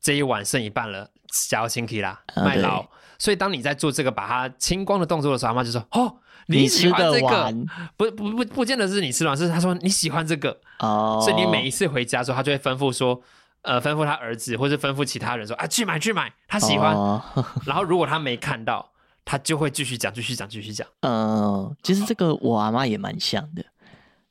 [0.00, 1.08] 这一碗剩一半了，
[1.48, 2.84] 加清气啦，卖老。
[3.20, 6.16] 所以当你在做这个把它清光的动作的时候，阿妈就说哦。
[6.46, 7.54] 你喜欢这个，
[7.96, 13.20] 不不不不见得是你吃得完，是他说你喜欢这个，哦，所以你每一次回家的时候，他就会吩咐说，
[13.62, 16.94] 呃，吩咐他儿子或是吩咐其他人说啊，去买去买，他喜欢。
[16.94, 17.22] 哦。
[17.66, 18.90] 然后如果他没看到，
[19.24, 20.86] 他就会继续讲，继续讲，继续讲。
[21.00, 23.64] 嗯，其实这个我阿妈也蛮像的，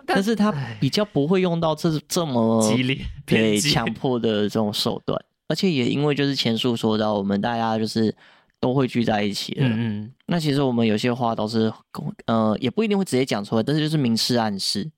[0.06, 2.96] 但但是他比较不会用到这这么 激烈
[3.26, 8.14] 偏激对强迫的这种手段，而且也因为就是前述说到，我们大家就是
[8.62, 9.64] 都会聚在一起的。
[9.66, 14.90] 嗯嗯，那其实我们有些话都是公呃，也不一定会直接讲出来，但是就是明示暗示。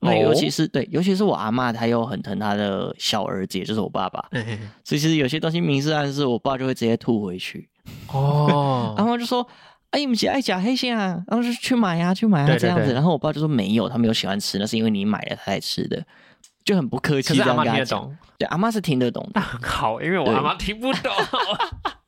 [0.00, 7.68] 那尤其是、对，尤其是我阿妈，她又很疼她的小儿子，也就是我爸爸，嘿嘿嘿所以其实有些东西明示暗示，我爸就会直接吐回去。
[8.12, 9.44] 哦，然后就说
[9.90, 12.84] ：“哎，你们姐爱讲黑线啊，然后就去买呀、去买啊，对对这样子。
[12.86, 16.02] 对然后我爸就说：“没有，他没有喜欢吃，那是因为你买了他才吃的。”
[16.64, 18.00] 就很不客气这可是阿妈样跟他讲。
[18.00, 19.40] 听得懂，对，阿妈是听得懂的那。
[19.40, 21.12] 很好，因为我阿妈听不懂。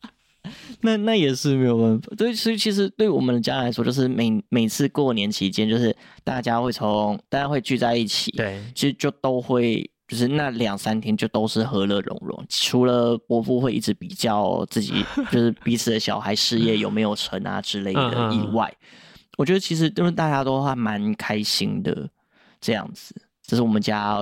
[0.82, 2.12] 那那也是没有办法。
[2.16, 9.90] 对，所以其实对我们的家来说，就是每每次过年期间，就是大家会从大家会聚在一起，，对，其实就都会。
[10.08, 18.76] 就是那两三天就都是和乐融融，除了伯父会一直比较自己就是彼此的小孩事业有没有成啊之类的以外，
[19.38, 22.10] 我觉得其实就是大家都还蛮开心的
[22.60, 23.14] 这样子，
[23.46, 24.20] 这是我们家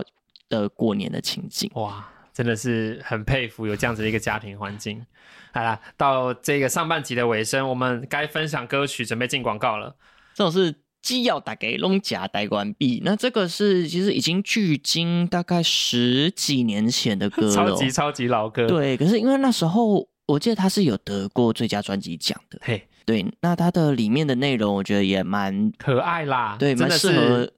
[0.50, 1.70] 的过年的情景。
[1.72, 2.06] 哇，
[2.38, 5.04] 真的是很佩服有这样子的一个家庭环境。
[5.52, 9.96] 好啦，到这个上半集的尾声，我们该分享歌曲，准备进广告了。
[10.34, 10.72] 这种是
[11.02, 18.96] 既要打给龙甲带完毕，那这个是其实已经距今大概十几年前的歌了哦， 超级超级老歌，，对。
[18.96, 23.26] 可是因为那时候我记得他是有得过最佳专辑奖的，嘿，对。
[23.40, 27.52] 那它的里面的内容我觉得也蛮可爱啦，对，蛮适合是，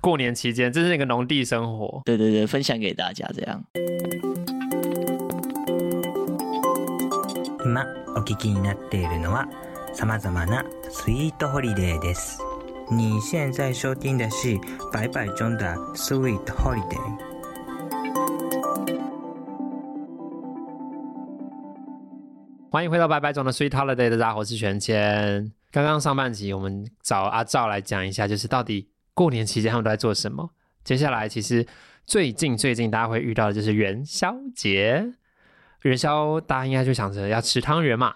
[0.00, 2.02] 过年期间，这是那个农地生活。
[2.04, 3.62] 对对对，分享给大家这样。
[7.62, 9.46] 今お聞きになっているのは
[9.94, 12.38] 様々なスイートホリデーです。
[12.90, 14.58] 你现在收听的是
[14.90, 16.98] 百百中的 Sweet Holiday。
[22.70, 25.52] 欢迎回到白白总的 Sweet Holiday 的大家好，我是全谦。
[25.70, 30.51] 刚刚上半集我们找阿赵来讲一下，就是到底 过年期间他们都在做什么。
[30.83, 31.65] 接下来其实
[32.05, 35.13] 最近最近大家会遇到的就是元宵节，
[35.81, 38.13] 元宵大家应该就想着要吃汤圆嘛，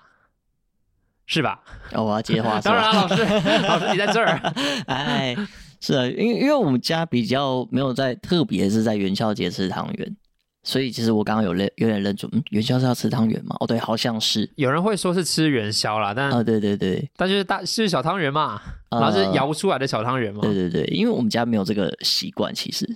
[1.25, 1.63] 是吧？
[1.93, 3.01] 哦，我要接话是 当然啊，吧？
[3.01, 3.23] 老师，
[3.65, 4.37] 老师你在这儿，
[4.85, 5.35] 哎，
[5.81, 10.17] 是啊，因为因为我们家比较没有在特别是在元宵节吃汤圆，
[10.63, 13.55] 所以其实我刚刚有认有点愣住，嗯，元宵是要吃汤圆吗？
[13.59, 14.49] 哦，对，好像是。
[14.55, 22.87] 有人会说是吃元宵啦，但、啊，对对对但就是大是小汤圆嘛，呃然后是摇出来的小汤圆嘛，对对对，因为我们家没有这个习惯，其实，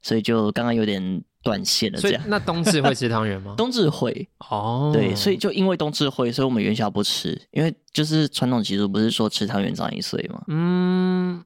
[0.00, 2.26] 所以就刚刚有点断线了所以这样。
[2.28, 3.54] 那冬至会吃汤圆吗？
[3.58, 10.42] 冬至会，哦，对，所以就因为冬至会，所以我们元宵不吃，因为就是传统习俗不是说吃汤圆长一岁嘛？
[10.48, 11.42] 嗯，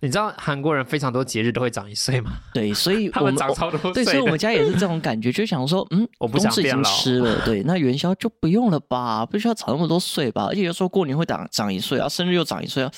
[0.00, 2.32] 你知道韩国人非常多节日都会长一岁吗？
[2.54, 10.46] 对， 所以他我们们长超多岁对，所以我们家也是这种感觉，就想说，嗯， 我不想已经吃了， 对，那元宵就不用了吧，不需要长那么多岁吧？
[10.48, 12.90] 而且有时候过年会长长一岁啊，生日又长一岁啊，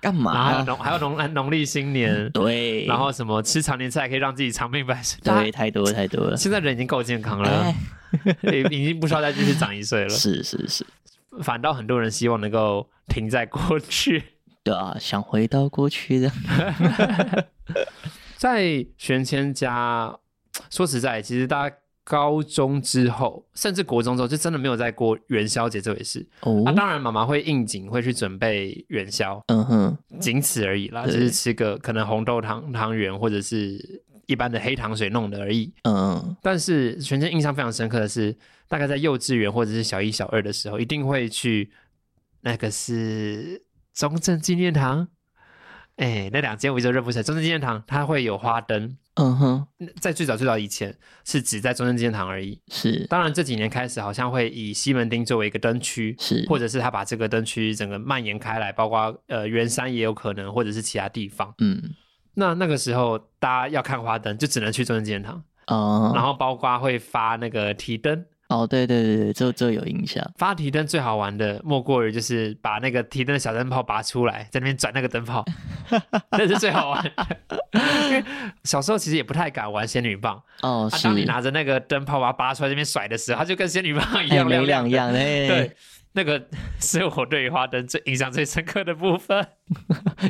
[0.00, 0.64] 干然后还有？
[0.64, 5.18] 农还有农农历新年，对，然后什么吃长年菜可以让自己长命百岁。
[5.22, 6.36] 对，太多了太多了。
[6.36, 7.74] 现在人已经够健康了
[8.42, 10.08] 哎，，已经不需要再继续长一岁了。
[10.10, 10.86] 是是是，
[11.42, 14.22] 反倒很多人希望能够停在过去。
[14.66, 16.32] 对啊，想回到过去的。
[18.36, 20.18] 在玄谦家，
[20.68, 26.26] 说实在，其实大家高中之后，甚至国中之后，就真的没有再过元宵节这回事。
[26.40, 35.72] 哦啊，，当然妈妈会应景，会去准备元宵，嗯哼，仅此而已啦，只就是吃个可能红豆汤汤圆或者是一般的黑糖水弄的而已。
[35.84, 41.70] 嗯但是玄谦印象非常深刻的是，大概在幼稚园或者是小一、小二的时候，一定会去
[42.40, 43.62] 那个是
[43.96, 45.08] 中正纪念堂。
[45.96, 47.22] 哎，那两间我一直都认不出来。
[47.22, 49.66] 中正纪念堂它会有花灯，嗯哼，
[49.98, 52.60] 在最早最早以前是只在中正纪念堂而已。
[52.68, 61.54] 是当然这几年开始好像会以西门町作为一个灯区，是，或者是他把这个灯区整个蔓延开来，包括呃圆山也有可能，或者是其他地方。
[61.58, 61.82] 嗯
[62.34, 68.26] 那那个时候大家要看花灯，就只能去中正纪念堂，啊，然后包括会发那个提灯。
[68.48, 70.24] 哦，对对对对，这这有印象。
[70.36, 75.44] 发提灯最好玩的，莫过于就是把那个提灯的小灯泡拔出来，在那边转那个灯泡，
[76.30, 77.10] 那是最好玩的。
[78.08, 78.24] 因为
[78.64, 85.12] 小时候其实也不太敢玩仙女棒，哦，啊，是，当你拿着那个灯泡把它拔出来这边甩的时候，它就跟仙女棒一哎样没亮亮的。
[85.12, 85.76] 两样哎，对，，
[86.12, 86.42] 那个
[86.80, 89.46] 是我对于花灯最印象最深刻的部分。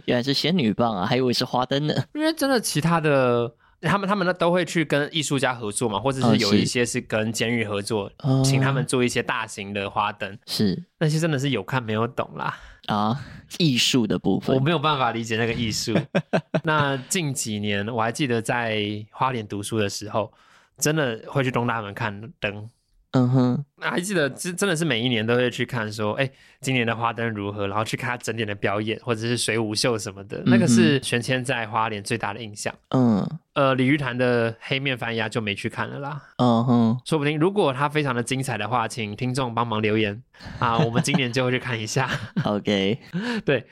[0.06, 1.94] 原来是仙女棒啊，还以为是花灯呢。
[2.14, 3.52] 因为真的其他的，
[3.86, 8.42] 他们他们呢都会去跟艺术家合作嘛，或者哦是是有一些是跟监狱合作，哦。
[8.44, 13.20] 请他们做一些大型的花灯，是那些真的是有看没有懂啦，啊，
[13.58, 14.54] 艺术的部分。
[14.54, 15.94] 我没有办法理解那个艺术。
[16.64, 20.32] 那近几年我还记得在花莲读书的时候，
[20.78, 22.68] 真的会去东大门看灯。
[23.16, 32.74] 嗯哼，那还记得，真真的是每一年都会去看，说，哎，今年的花灯如何，然后去看他整点的表演，或者是水舞秀什么的，那个是玄谦在花莲最大的印象。
[32.90, 36.20] 嗯呃，鲤鱼潭的黑面翻鸭就没去看了啦。
[36.36, 40.22] 嗯哼，说不定如果它非常的精彩的话，请听众帮忙留言
[40.58, 42.10] 啊，我们今年就会去看一下。
[42.44, 42.98] OK，
[43.46, 43.64] 对，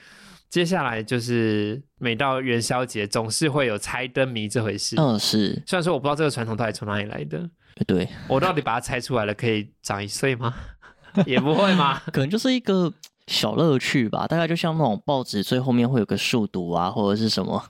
[0.54, 4.94] 接下来就是每到元宵节总是会有猜灯谜这回事。
[4.96, 7.50] 嗯是，虽然说我不知道这个传统到底从哪里来的，
[7.88, 10.54] 对，我到底把它猜出来了，可以长一岁吗？
[11.26, 12.00] 也不会吗？
[12.12, 12.92] 可能就是一个
[13.26, 17.60] 小乐趣吧，大概就像那种报纸最后面会有个数独啊，或者是什么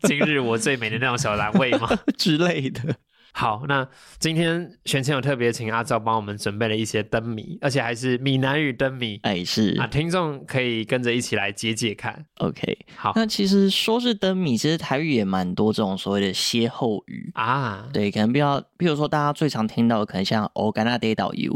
[0.00, 1.88] 今日我最美的那种小栏位吗？
[2.18, 2.96] 之类的。
[3.38, 3.86] 好，那
[4.18, 9.16] 今天玄谦有特别请阿昭帮我们准备了一些灯谜，而且还是闽南语灯谜。
[9.22, 12.26] 哎，是啊，听众可以跟着一起来解解看。
[12.38, 12.76] OK。
[12.96, 17.30] 好那其实说是灯谜，其实台语也蛮多这种所谓的歇后语。
[17.34, 21.52] 啊，对，可能比较，比如说大家最常听到的，可能像“哦，干那跌倒油”，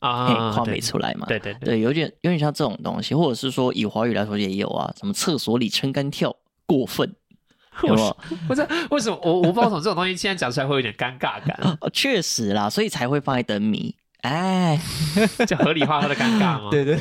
[0.00, 1.26] 嘿，啊，画对没出来嘛。
[1.26, 7.14] 对对对，对，有点有点像这种东西，或者是说以华语来说也有啊，什么厕所里撑杆跳，过分，
[7.84, 8.16] 有没有？
[8.48, 13.94] 不是 为什么我我不知道为什么这种东西现在讲出来会有点尴尬感， 哦，确实啦，所以才会放在灯谜。
[14.22, 14.80] 哎，
[15.46, 16.68] 就合理化它的尴尬吗？
[16.70, 16.98] 对对。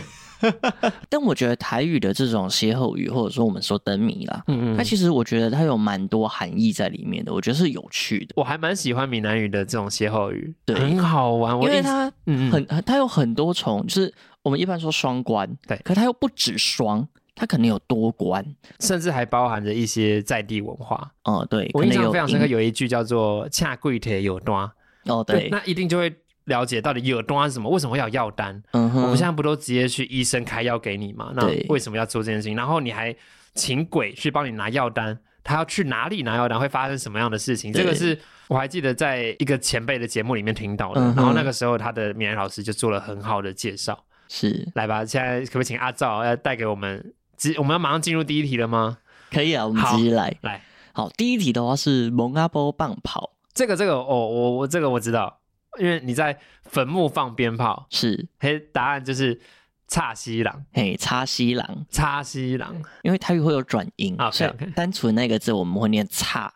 [1.10, 11.56] 但我觉得台语的这种歇后语，或者说我们说灯谜啦，嗯嗯，它其实我觉得它有蛮多含义在里面的，我觉得是有趣的，我还蛮喜欢闽南语的这种歇后语，对很好玩。
[11.62, 18.44] 因为它嗯嗯很很它有很多重，就是我们一般说双关，对可它又不止双，它可能有多关，
[18.80, 21.12] 甚至还包含着一些在地文化。
[21.26, 24.72] 哦、对，我印象非常深刻，有一句叫做“恰贵铁有端
[25.08, 28.64] 哦”，对，那一定就会了解到底有端是什么，为什么会要药单？
[28.72, 31.34] 嗯哼，我们现在不都直接去医生开药给你吗？
[31.36, 32.56] 那对为什么要做这件事情？
[32.56, 33.14] 然后你还
[33.54, 37.74] 请鬼去帮你拿药单，他要去哪里拿药单，会发生什么样的事情？
[37.74, 38.18] 对这个是
[38.48, 44.06] 我还记得在一个前辈的节目里面听到的，嗯然后那个时候他的闽南老师就做了很好的介绍。
[44.28, 47.14] 是来吧，现在可不可以请阿赵要带给我们？
[47.38, 48.98] 直我们要马上进入第一题了吗？
[49.32, 50.36] 可以啊，我们直接来。
[50.42, 50.62] 来，
[50.94, 55.40] 好，第一题的话是蒙阿波棒跑，这个这个哦，我我这个我知道，
[55.80, 58.28] 因为你在坟墓放鞭炮，是。
[58.40, 59.42] 嘿，答案就是
[59.88, 62.74] 叉西郎，嘿叉西郎，叉西郎。
[63.04, 66.54] 因为台语会有转音 OK，所以单纯那个字我们会念插，啊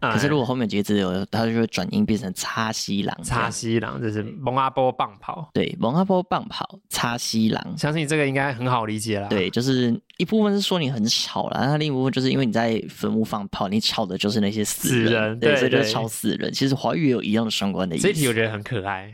[0.00, 3.22] 可是如果后面几个字有，它就会转音变成叉西郎。
[3.22, 7.78] 叉西郎，就是蒙阿波棒跑，对，蒙阿波棒跑叉西郎。
[7.78, 9.28] 相信这个应该很好理解啦。
[9.28, 16.52] 对，就是一部分是说你很吵啦，那另一部分就是因为你在坟墓放炮，你吵的就是那些死死人，对，就是吵死人。
[16.52, 18.04] 其实华语也有一样的相关的意思。
[18.04, 19.12] 这一题我觉得很可爱。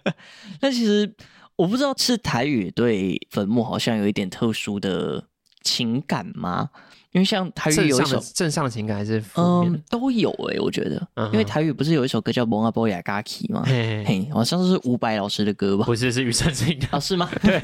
[0.60, 1.14] 那其实
[1.56, 5.24] 我不知道是台语对坟墓好像有一点特殊的
[5.62, 6.70] 情感吗？
[7.14, 9.80] 因为像台语有一首正向的，情感还是嗯，？
[9.88, 13.62] 都有诶、我觉得，因为台语不是有一首歌叫《蒙阿波雅嘎奇》吗？
[13.64, 15.84] 嘿好像是伍佰老师的歌吧？
[15.86, 16.88] 不是，是庾澄庆的。
[16.90, 17.30] 啊，是吗？
[17.40, 17.60] 对，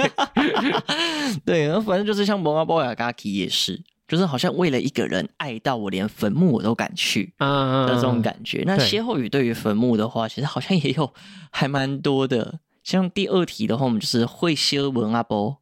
[1.45, 8.63] 对，然后反正就是像《蒙阿波雅嘎奇》也是，就是好像为了一个人爱到我连坟墓我都敢去嗯的这种感觉。
[8.65, 11.13] 那歇后语对于坟墓的话，其实好像也有
[11.51, 12.61] 还蛮多的。
[12.85, 15.59] 像第二题的话，我们就是会修文阿波，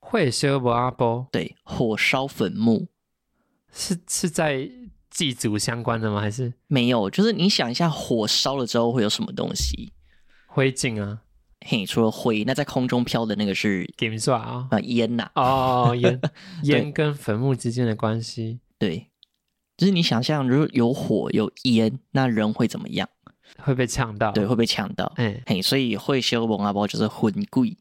[0.00, 2.88] 会修不阿波对，火烧坟墓。
[3.72, 4.70] 是是在
[5.10, 6.20] 祭祖相关的吗？
[6.20, 9.92] 还是没有，就是你想一下，火烧了之后会有什么东西？
[10.46, 11.22] 灰烬啊？
[11.64, 14.68] 嘿，除了灰，那在空中飘的那个是金刷啊？
[14.70, 16.20] 啊烟呐、哦，烟
[16.64, 19.08] 烟跟坟墓之间的关系对，
[19.76, 23.08] 就是你想象，如果有火有烟，那人会怎么样？
[23.58, 24.32] 会被呛到？
[24.32, 25.12] 对，会被呛到。
[25.16, 27.76] 哎，嘿，所以会修蒙阿波就是魂贵，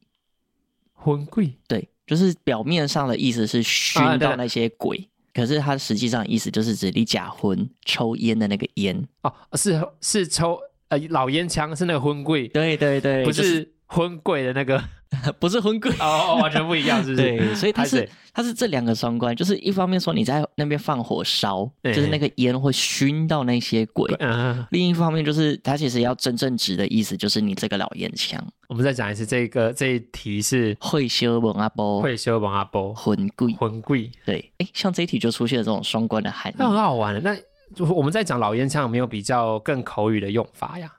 [0.93, 9.07] 魂贵对，就是表面上的意思是熏到那些鬼，可是它实际上意思就是指你假婚抽烟的那个烟。
[9.23, 14.83] 哦，是是抽呃老烟枪是那个婚柜，对对对，不是婚柜的那个
[15.39, 15.91] 不是昏鬼。
[15.99, 17.37] 哦，哦完全不一样，是不是？
[17.37, 33.53] 对，所以它是它是这两个双关，就是一方面说你在那边放火烧，就是那个烟会熏到那些鬼；嗯，另一方面就是它其实要真正指的意思就是你这个老烟枪我们再讲一次，这个这一题是会修蒙阿波会修蒙阿波魂鬼。
[33.53, 36.69] 婚贵，对，哎，像这一题就出现了这种双关的含义那。
[36.69, 37.19] 很好玩的。
[37.19, 40.91] 那我们在讲老烟枪有没有比较更口语的用法呀？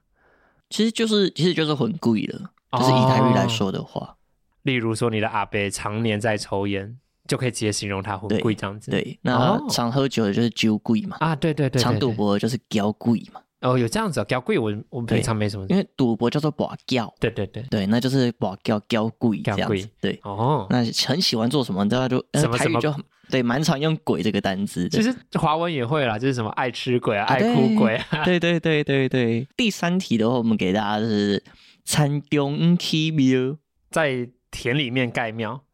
[0.71, 4.17] 其实就是其实就是很贵了，就是以台语来说的话，
[4.63, 6.97] 例如说，你的阿伯常年在抽烟，
[7.29, 8.91] 就可以直接形容他很贵这样子。
[8.91, 9.67] 对，那哦。
[9.71, 15.67] 常喝酒的就是酒鬼嘛，啊，对对对，对常赌博的就是交贵嘛，哦，有这样子哦，交贵我我平常没什么。
[15.69, 20.21] 因为赌博叫做把交，对对对，对，那就是把交交贵这交贵样子，对。
[20.25, 22.75] 哦，那很喜欢做什么，知道就呃什么什么？
[22.75, 24.99] 台语就很对，蛮常用“鬼”这个单字的。
[24.99, 28.25] 其实华文也会啦，就是什么爱吃鬼啊，啊爱哭鬼啊。
[28.25, 29.47] 对对对对对。
[29.57, 31.43] 第三题的话，我们给大家是
[31.85, 33.59] 参中起庙，
[33.91, 35.65] 在田里面盖庙。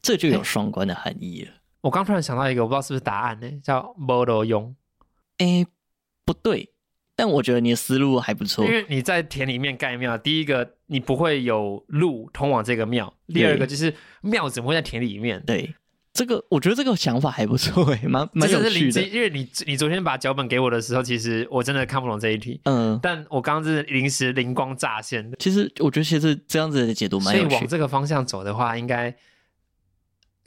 [0.00, 1.52] 这就有双关的含义了。
[1.80, 4.74] 我刚突然想到一个，我不知道是不是答案呢，叫摩罗用，
[5.38, 5.64] 哎，
[6.24, 6.72] 不对，
[7.14, 8.70] 但我觉得你的思路还不错因。
[8.70, 15.40] 为你在田里面盖庙，第一个你不会有路通往这个庙，第二个就是庙怎么会在田里面？
[15.44, 15.74] 对，
[16.12, 19.08] 这个我觉得这个想法还不错哎， 蛮蛮有趣的是，。
[19.08, 27.56] 因为你你昨天把脚本给我的时候，其实我真的看不懂这一题，嗯，但我刚刚是临时灵光乍现的，其实我觉得其实这样子的解读所以蛮有趣的。
[27.60, 29.14] 往这个方向走的话，应该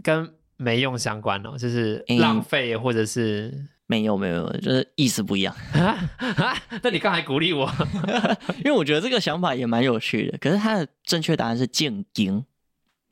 [0.04, 3.68] 跟没用相关哦，就是嗯浪费或者是。
[3.88, 5.56] 没有没有，没有就是意思不一样。
[6.82, 7.72] 那你刚才鼓励我，
[8.58, 12.44] 因为我觉得这个想法也蛮有趣的，可是它的正确答案是见经。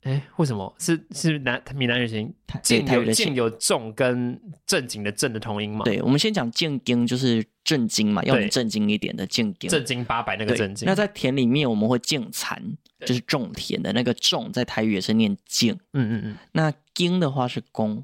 [0.04, 9.70] 哎，为什么是是南闽南语型对静台语的静有静有重跟正经的正的同音嘛？，对，我们先讲见经，就是正经嘛，要对你震惊一点的见经。
[9.70, 10.86] 正经八百那个正经。
[10.86, 12.62] 那在田里面我们会敬蚕，
[13.06, 15.74] 就是种田的那个种，在台语也是念敬。
[15.94, 18.04] 嗯嗯嗯，那经的话是公，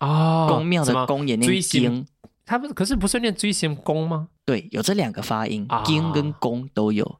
[0.00, 2.06] 哦，公庙的什么公也念经。
[2.46, 7.18] 他不是可是不是念追星公吗对，有这两个发音啊，经跟公都有。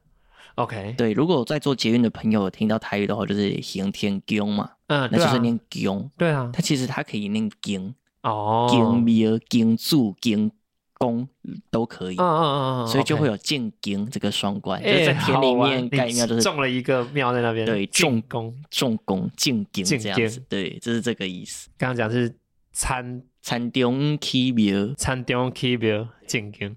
[0.55, 6.09] ？OK，对，如果在做捷运的朋友有听到台语的话，就是行天宫嘛，嗯，那就是念宫。
[6.17, 10.49] 对啊，它其实它可以念经、哦，宫庙、经柱、经
[10.97, 11.27] 宫
[11.69, 18.55] 都可以嗯，嗯嗯嗯，所以就会有有见经这个双关，就是在田里面盖庙就是种了一个庙在那边，对进种宫。
[18.71, 21.69] 种公进经进这样子，对，这是这个意思。
[21.77, 22.33] 刚刚讲是
[22.71, 26.75] 参参中起庙，参中起庙建宫，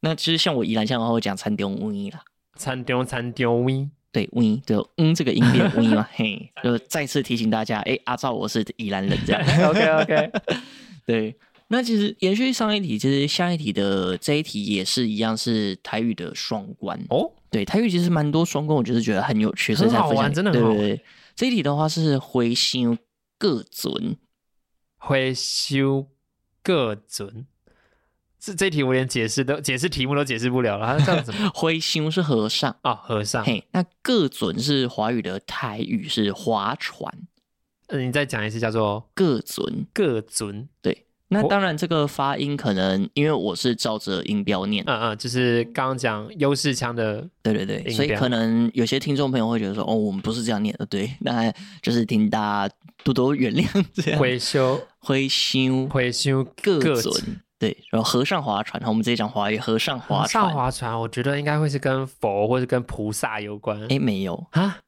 [0.00, 2.22] 那其实像我宜兰乡的话，会讲参中位啦。
[2.58, 3.88] 参中参中位。
[4.10, 9.42] 对，位就嗯这个音变位嘛， 嘿，就是再次提醒大家，哎，阿照我是宜兰人这样。
[9.68, 10.30] OK OK，
[11.06, 11.36] 对，
[11.68, 16.98] 那其实延续上一题，其实下一题的这一题也是一样，是台语的双关。
[17.10, 21.04] 哦，对，台语其实蛮多双关，我就是觉得很有趣，所以才分享玩真的对对对，
[21.36, 22.96] 这一题的话是回想
[23.36, 24.16] 各准，
[24.96, 26.06] 回修
[26.62, 27.46] 各准。
[28.40, 32.74] 这这题我连解释都解释题目都解释不了了，它这样子吗 回想是和尚。
[32.82, 32.94] 啊？
[32.94, 37.12] 和尚，嘿，那各准是华语的台语是划船，
[37.88, 39.86] 呃你再讲一次，叫做各准。
[39.92, 40.68] 各准。
[40.80, 54.20] 对，那我当然这个发音可能因为我是照着音标念，嗯嗯，就是刚刚讲优势腔的，对对对，所以可能有些听众朋友会觉得说，哦，我们不是这样念的，对， 那就是请大家多多原谅这样。
[54.20, 60.54] 灰修回想会修各各准，对，然后和尚划船，我们直接讲华语，和尚划上船。
[60.54, 63.80] 划船，我觉得应该会是跟佛或者跟菩萨有关。
[63.88, 64.78] 哎，没有，啊，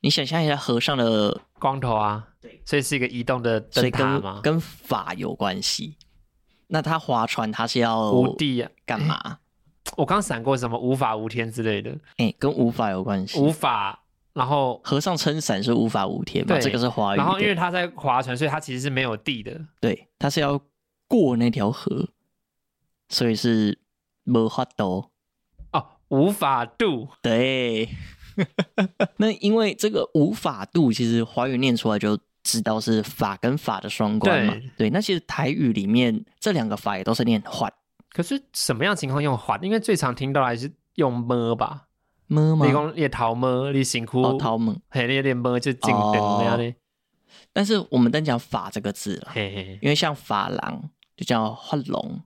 [0.00, 4.52] 你想象一下和尚的光头啊，对所以是一个移动的灯塔吗跟？
[4.52, 5.96] 跟法有关系。
[6.66, 9.38] 那他划船，他是要无地啊，干嘛？
[9.96, 13.40] 我刚闪过什么无法无天之类的，哎、跟无法有关系。
[13.40, 13.98] 无法，
[14.34, 16.54] 然后和尚撑伞是无法无天嘛？
[16.54, 17.16] 对这个是华语。
[17.16, 19.58] 然后因为他在划船，所以他其实是没有地的。
[19.80, 20.60] 对，他是要
[21.08, 22.06] 过那条河，
[23.08, 23.78] 所以是
[24.24, 25.10] 没法度。
[25.72, 27.88] 哦，无法度，对，
[29.18, 34.52] 那因为这个无法度，其实华语念出来就知道是法跟法的双关嘛。
[34.54, 37.72] 对对，那其实台语里面这两个法也都是念法
[38.10, 39.58] 可是什么样情况用法？
[39.62, 41.84] 因为最常听到还是用么吧。
[42.26, 42.72] 么吗你？
[42.72, 44.78] 讲你逃么，你辛苦，哦，桃门。
[44.90, 46.74] 嘿，你有点么就静等那样的，
[47.52, 52.20] 但是我们单讲法这个字了，嘿嘿，因为像法郎就叫法龙，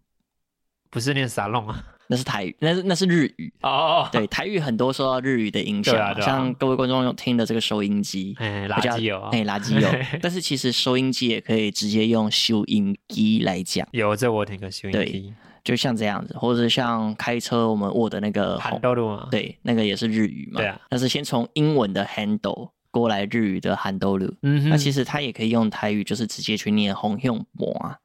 [0.92, 1.84] 不是念沙龙啊。
[2.08, 3.50] 那是台语，那是那是日语。
[3.62, 9.88] 哦，对，台语很多受到日语的影响嘛，对啊对啊像各位观众用听的这个收音机，哎，垃圾油啊，哎，垃圾油。
[10.20, 15.32] 但是其实收音机也可以直接用收音机来讲，有这我听个收音机，
[15.64, 20.60] 就像这样子，或者像开车我们握的那个 handle 嘛，对，那个也是日语嘛。
[20.60, 20.78] 对啊。
[20.90, 27.96] 但是先从英文的 handle 过来日语的 handle，、嗯哼，那其实它也可以用台语，就是直接去念红用模啊。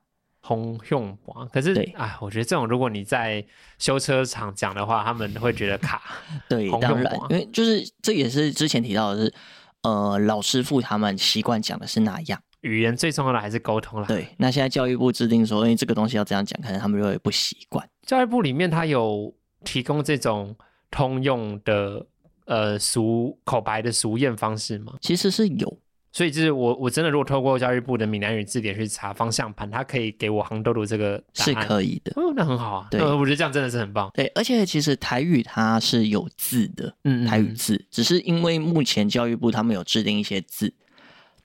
[0.48, 3.46] 红用广，可是对哎，我觉得这种如果你在
[3.78, 6.02] 修车厂讲的话，他们会觉得卡。
[6.48, 9.34] 对，红当然，因为就是这也是之前提到的是，
[9.82, 12.42] 呃，老师傅他们习惯讲的是哪样。
[12.62, 17.88] 语言最重要的还是沟通啦。，对，那现在教育部制定说，因为这个东西要这样讲，可能他们就会不习惯。
[18.06, 19.34] 教育部里面它有
[19.66, 20.56] 提供这种
[20.90, 22.06] 通用的
[22.46, 24.94] 呃俗口白的俗谚方式吗？
[25.02, 25.80] 其实是有，
[26.18, 31.54] 所以就是我我真的如果透过教育部的闽南语字典去查方向盘，它可以给我杭豆豆这个是。
[31.54, 32.12] 可以的。
[32.16, 32.88] 哦，那很好啊。
[32.90, 34.10] 对呃我觉得这样真的是很棒。
[34.16, 40.74] 对，而且其实台语它是有字的，嗯台语字，只是因为目前教育部他们有制定一些字，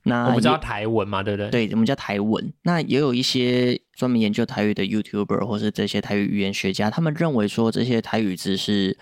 [0.01, 2.51] 那我们叫台文嘛，对不对？，对，我们叫台文。
[2.63, 8.97] 那也有一些专门研究台语的 YouTuber 或是这些台语语言学家，他们认为说这些台语字是，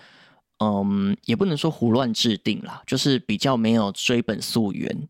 [0.62, 5.08] 嗯，也不能说胡乱制定啦，就是比较没有追本溯源。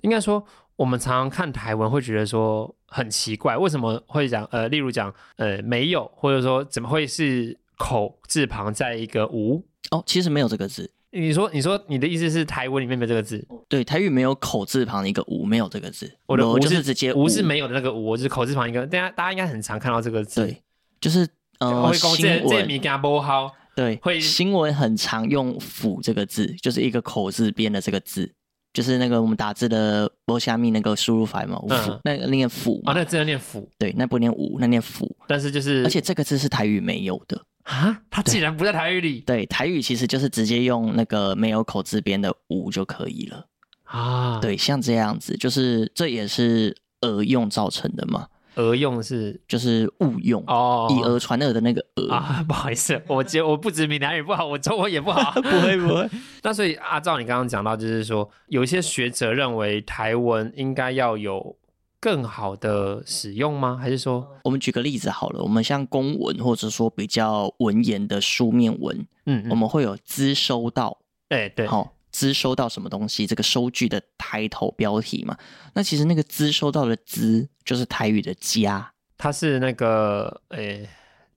[0.00, 0.44] 应该说
[0.76, 9.64] 我们常常看台文会觉得说很奇怪，为什么会讲呃，例如讲呃没有，或者说怎么会是口字旁在一个无？
[9.90, 13.46] 哦，其实没有这个字，你说你说你的意思是台文里面没有这个字？
[13.68, 16.12] 对，台语没有口字旁的一个无，没有这个字。
[16.26, 20.44] 我的无就是直接无是没有的那个无，就是口字旁一个，大家大家应该很常看到这个字。
[20.44, 20.62] 对，
[21.00, 21.26] 就是
[21.58, 28.30] 呃会讲新这这闻米干不好，对，会新闻很常用“辅”这个字，就是一个口字边的这个字，
[28.72, 31.60] 就是那个我们打字的波虾米那个输入法嘛，
[32.04, 37.40] 那个念“辅”啊，嘛，那个字要念辅，对，那不念“五”，那念“辅但是就是”，而且这个字是台语没有的。
[37.64, 39.20] 啊，它竟然不在台语里？
[39.20, 43.46] 对，台语其实就是直接用那个没有口字边的“五”就可以了。
[43.84, 48.26] 啊。，对，像这样子，就是这也是呃用造成的嘛，
[48.58, 49.40] 俄用是？
[49.48, 52.08] 就是误用，哦，以讹传讹的那个讹。
[52.10, 55.32] 啊， 不好意思，我觉我不止闽南语不好，我中文也不好。
[55.40, 56.08] 不 会不会，
[56.42, 61.56] 那所以阿照，你刚刚讲到，就是说有一些学者认为台文应该要有
[62.00, 63.78] 更好的使用吗？
[63.80, 70.98] 还是说，我们举个例子好了，我们像公文或者说比较文言的书面文，嗯，我们会有资收到，
[71.30, 73.26] 哎、对，好、资收到什么东西？
[73.26, 75.36] 这个收据的抬头标题嘛。
[75.74, 80.88] 那其实那个资收到的资就是台语的家，它是那个诶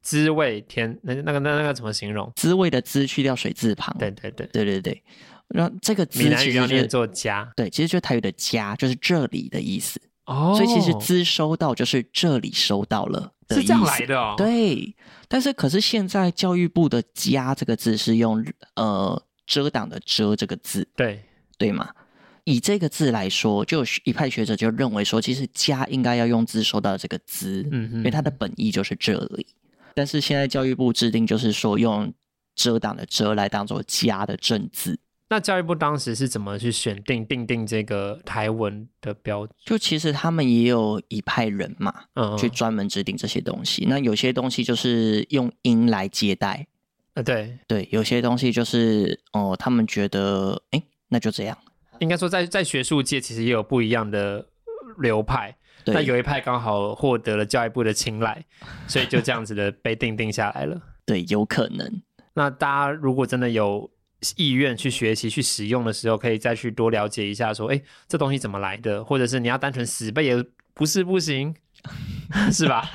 [0.02, 2.32] 滋味天那那个那那个怎么形容？
[2.36, 3.96] 滋味的滋去掉水字旁。
[4.00, 5.04] 对对对，对对对，
[5.50, 10.02] 那这个资闽南其实念作家对，其实就是台语的家，就是这里的意思。
[10.26, 13.62] 哦所以其实滋收到就是这里收到了的意思。
[13.62, 14.96] 是这样来的哦。，对，
[15.28, 18.46] 但是可是现在教育部的“家”这个字是用
[18.76, 21.24] 呃遮挡的“遮”这个字，对，
[21.58, 21.90] 对吗？
[22.44, 29.46] 以这个字来说，就有一派学者就认为说，其实“家”应该要用字收到这个“字”，嗯哼因为它的本意就是这里。
[29.94, 32.12] 但是现在教育部制定就是说用
[32.56, 35.00] 遮挡的“遮”来当做“家”的正字。
[35.30, 39.56] 那教育部当时是怎么去选定定定这个台文的标准？
[39.64, 43.86] 就其实他们也有一派人嘛嗯，去专门制定这些东西。
[43.88, 46.68] 那有些东西就是用音来接待，
[47.14, 51.58] 呃，对，对，有些东西就是哦，他们觉得哎，那就这样。
[52.00, 54.46] 应该说在在学术界其实也有不一样的
[54.98, 55.56] 流派，
[55.86, 58.44] 那有一派刚好获得了教育部的青睐，
[58.88, 60.82] 所以就这样子的 被定定下来了。
[61.06, 62.02] 对，有可能。
[62.34, 63.92] 那大家如果真的有
[64.38, 70.44] 意愿去学习、去使用的时候，可以再去多了解一下，说，哎，这东西怎么来的，或者是你要单纯死背也
[70.74, 71.54] 不是不行，
[72.52, 72.90] 是吧？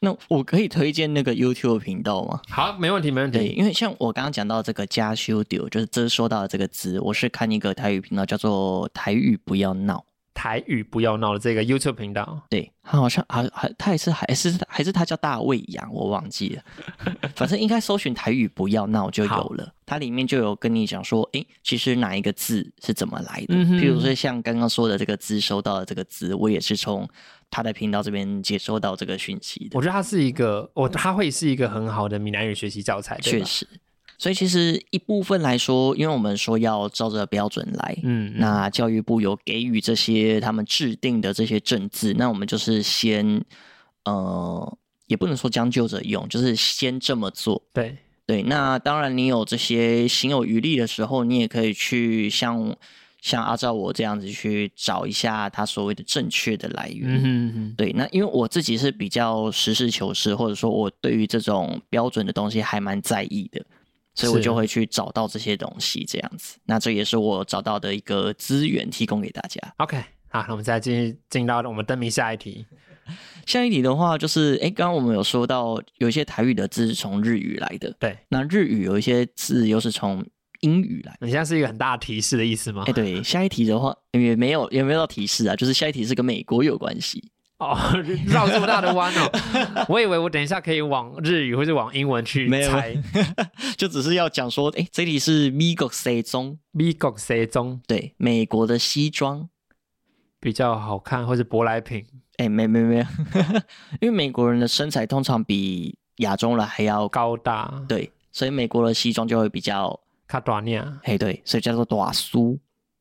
[0.00, 2.40] 那我可以推荐那个 YouTube 频道吗？
[2.48, 3.54] 好，没问题，没问对，题。
[3.54, 10.04] 因为像我刚刚讲到这个加修丢，就是这说到的这个字，我是看一个台语频道叫做“台语不要闹
[10.38, 12.40] 台语不要闹的这个 YouTube 频道。
[12.48, 16.62] 对他好像还还他也是还是还是他叫大卫杨，我忘记了，
[17.34, 19.74] 反正应该搜寻台语不要闹就有了。
[19.84, 23.54] 它里面就有跟你讲说，诶，其实哪一个字是怎么来的？
[23.56, 27.08] 嗯譬如说像刚刚说的这个字，收到的这个字，我也是从
[27.50, 29.82] 他的频道这边接收到这个讯息的我。
[29.82, 33.66] 觉得它是一个，我它会是一个很好的闽南语学习教材，确实，
[34.18, 43.40] 所以其实一部分来说，因为我们说要照着标准来，嗯，嗯那教育部有给予这些他们制定的这些政治，那我们就是先
[44.04, 47.62] 呃，也不能说将就着用，就是先这么做。
[47.72, 47.96] 对，
[48.26, 52.76] 对，那当然你有这些行有余力的时候，你也可以去像
[53.20, 57.08] 像阿照我这样子去找一下他所谓的正确的来源。
[57.08, 63.64] 嗯哼嗯哼，对，那因为我自己是比较实事求是，或者说我对于这种标准的东西还蛮在意的，
[64.18, 66.58] 所以我就会去找到这些东西这样子。
[66.64, 69.60] 那这也是我找到的一个资源，提供给大家。
[69.76, 69.96] OK，
[70.28, 72.66] 好，那我们再继续进到我们灯谜下一题。
[73.46, 80.22] 下一题的话，就是哎，刚刚我们有说到有一些台语的字是从日语来的，对，那日语有一些字又是从
[80.60, 81.26] 英语来的。
[81.26, 82.84] 你现在是一个很大的提示的意思吗？
[82.86, 87.30] 哎，对，下一题的话也没有也没有到提示啊，就是下一题是跟美国有关系。
[87.58, 87.76] 哦，
[88.26, 89.30] 绕这么大的弯哦！
[89.88, 92.96] 我以为我等一下可以往日语或者往英文去猜。
[93.76, 99.48] 就只是要讲说，哎，这里是美国西装，美国西装对，美国的西装。
[100.40, 102.06] 比较好看，或者舶来品。
[102.36, 103.04] 哎，没没没有，
[104.00, 109.98] 因为美国人的身材通常比亚洲人还要高，大，对，所以美国的西装就会比较，
[110.28, 112.56] 卡短呀，哎，对，所以叫做短苏。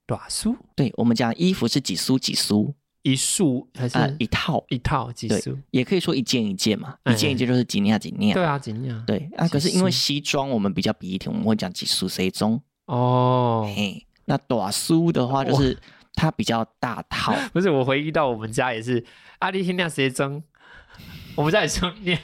[0.07, 2.73] 短苏对我们讲衣服是几苏几苏
[3.07, 5.57] 一束还是啊、一套，一套几对束？
[5.71, 8.33] 也可以说一件一件嘛，哎一件一件就是几年几年。
[8.33, 9.01] 对啊，怎样？
[9.05, 12.61] 对啊，可是因为西装我们比较比一点，我们会讲几束谁中。
[12.87, 15.77] 哦，嘿，那短苏的话就是
[16.15, 19.03] 它比较大套， 不是，我回忆到我们家也是
[19.39, 20.43] 阿里听那谁中，
[21.35, 22.19] 我们家也是用念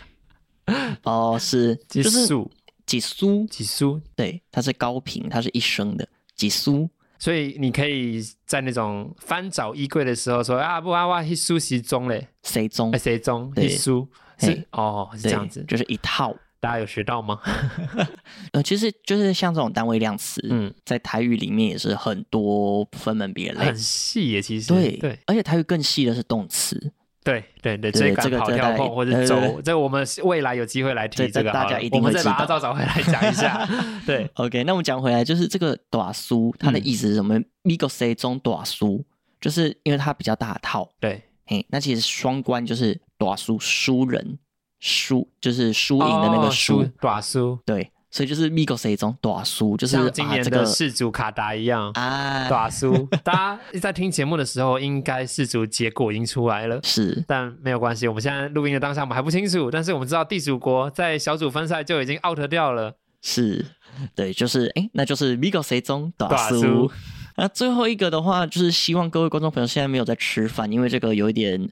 [1.03, 2.51] 哦，是几就是束
[2.85, 6.05] 几束，几束，对，它是高频，它是一升的
[6.35, 6.89] 几苏。
[7.23, 12.91] 所以你可以在那种翻找衣柜的时候说啊不啊哇一束西中嘞，谁中？
[12.91, 13.49] 哎，谁中？
[13.55, 14.05] 一梳？
[14.37, 16.35] 是哦这样子，就是一套。
[16.59, 17.39] 大家有学到吗？
[18.51, 23.67] 呃，其实就是像这种单位量词，嗯，在台语里面也是很多分门别类。
[23.67, 23.77] 很。
[23.77, 24.73] 细耶，其实。
[24.73, 25.17] 对对。
[25.25, 26.91] 而且台语更细的是动词，
[27.23, 33.67] 对对对，对追赶跑这个这个大家跳碰或者走对对，这个我们未来有机会来提这这个大家一定我们再把阿会知道照找回来讲一下。
[34.05, 36.85] 对，OK，那我们讲回来，就是这个短苏，它的嗯。
[36.85, 39.05] 意思是什么 m i g o C 中短苏，
[39.39, 44.37] 就是因为它比较大套，对，嘿，那其实双关就是短苏输人
[44.81, 49.17] 输，就是输赢的那个哦输，短输，对，所以就是 m i g o C 中？
[49.19, 51.89] 短苏，就是像今年的世足卡达一样。
[51.95, 57.23] 啊，短输， 大家在听节目的时候，应该世足结果已经出来了， 是。
[57.27, 62.93] 但没有关系，我们现在录音的当下我们还不清楚，但是我们知道地主国在小组分赛就已经 out 掉了。
[63.19, 63.65] 是，
[64.13, 66.91] 对，就是哎，那就是 m i g o C 中短苏。
[67.35, 71.69] 那最后一个的话，就是希望各位观众朋友现在没有在吃饭，因为这个有一点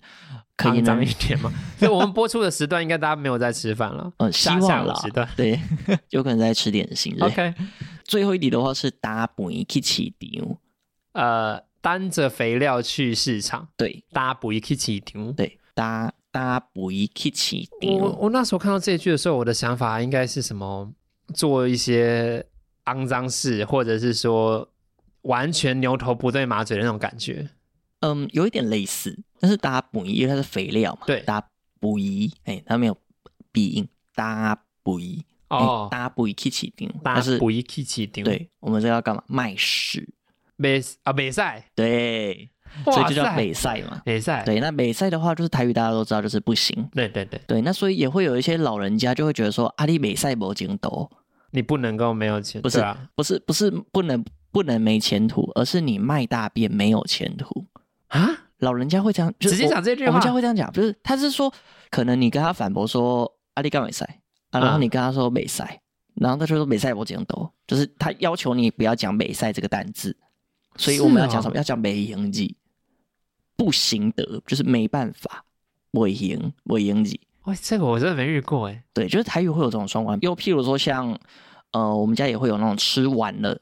[0.56, 5.60] 可以脏能一点嘛， 所以我们播出的时段应该大家没有在吃饭了，嗯，希望了时段。，对，
[6.10, 7.16] 有可能在吃点心。
[7.20, 7.54] OK，
[8.04, 10.58] 最后一题的话是打本去起丢，
[11.14, 15.32] 呃，担着肥料去市场，对搭补一起起丢。
[15.32, 20.92] 对，打打本去起丢，我我那时候看到这一句的时候，我的想法应该是什么？
[21.34, 22.46] 做一些
[22.86, 24.68] 肮脏事，或者是说
[25.24, 27.50] 完全牛头不对马嘴的那种感觉。
[28.00, 31.40] 嗯，有一点类似，但是打本因为它是肥料嘛，对打
[31.80, 31.92] 本
[32.46, 32.98] 哎，它没有
[33.52, 34.96] 鼻音，打本
[35.50, 39.24] 哦，打本去起场，搭但是补一起起丁。，对我们这要干嘛？
[39.28, 40.14] 卖屎，
[40.56, 42.50] 美啊美赛，对，
[42.86, 44.02] 所以就叫塞北赛嘛。
[44.06, 44.44] 美赛。
[44.46, 46.90] 对，那北赛的话，就是台语大家都知道，就是不行。
[46.94, 51.08] 对对对，对，那所以也会有一些老人家就会觉得说，阿里北赛没精斗，
[51.52, 57.66] 你不能够没有钱，不是啊，不是不是不能不能没前途，而是你卖大便没有前途。
[58.08, 58.30] 啊，
[58.60, 61.52] 老人家会这样，就是直接我讲这句话我们家会这样讲，就是他是说，
[61.90, 65.82] 可能你跟他反驳说阿里干美赛啊，然后嗯你跟他说美赛，
[66.16, 70.16] 然后他就说美赛我讲斗，就是他要求你不要讲美赛这个单字，
[70.76, 71.54] 所以我们要讲什么？
[71.54, 72.58] 哦要讲美赢记，
[73.56, 75.46] 不行得，就是没办法，
[75.92, 77.20] 尾赢尾赢记。
[77.46, 78.84] 喂，这个我真的没遇过哎。
[78.94, 81.18] 对，就是台语会有这种双关，又譬如说像
[81.72, 83.60] 呃，我们家也会有那种吃完了，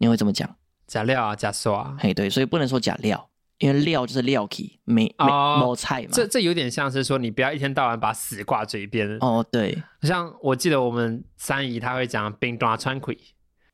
[0.00, 0.48] 你会怎么讲？
[0.86, 3.28] 假料啊，假手啊，嘿，对，所以不能说假料，
[3.58, 6.08] 因为料就是料体，没没哦没菜嘛。
[6.10, 9.18] 这这有点像是说，你不要一天到晚把屎挂嘴边。
[9.20, 13.16] 哦，对，像我记得我们三姨她会讲冰断川葵，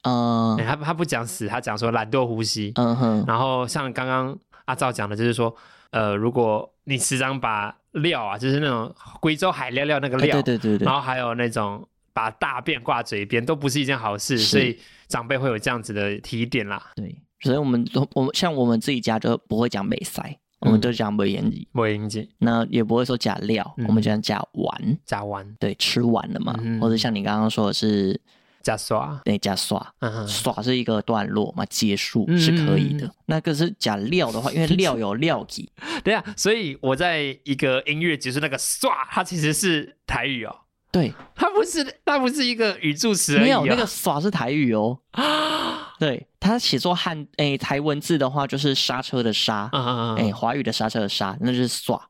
[0.02, 2.72] 嗯欸、她她不讲死，她讲说懒惰呼吸。
[2.74, 5.54] 嗯哼，然后像刚刚阿照讲的就是说，
[5.92, 16.82] 呃，如果你时常把料啊，就是那种贵州海料料那个哎料，对对对对然，后还有那种把大便挂嘴边，都不是一件好事，所以长辈会有这样子的提点啦。
[16.96, 23.84] 对，所以我们都我们像我们自己家就不会讲美塞，我们嗯都讲美言语，我应记那也不会说假料，嗯。
[23.86, 26.80] 我们讲假玩，假玩对，吃完了嘛，嗯。
[26.80, 28.18] 或者像你刚刚说的是
[28.62, 29.94] 假刷，对，假刷。
[29.98, 33.06] 嗯哼，耍是一个段落嘛，结束嗯是可以的。
[33.06, 35.70] 嗯那个是假料的话， 因为料有料体，
[36.02, 40.56] 对啊，所以我在一个音乐结束那个刷，它其实是台语哦，
[40.90, 44.98] 对，它不是它不是一个语助词没有那个耍是台语哦。
[45.98, 49.68] 对，它写作汉诶台文字的话，就是刹车的刹，
[50.16, 52.00] 诶华语的刹车的刹，那就是耍，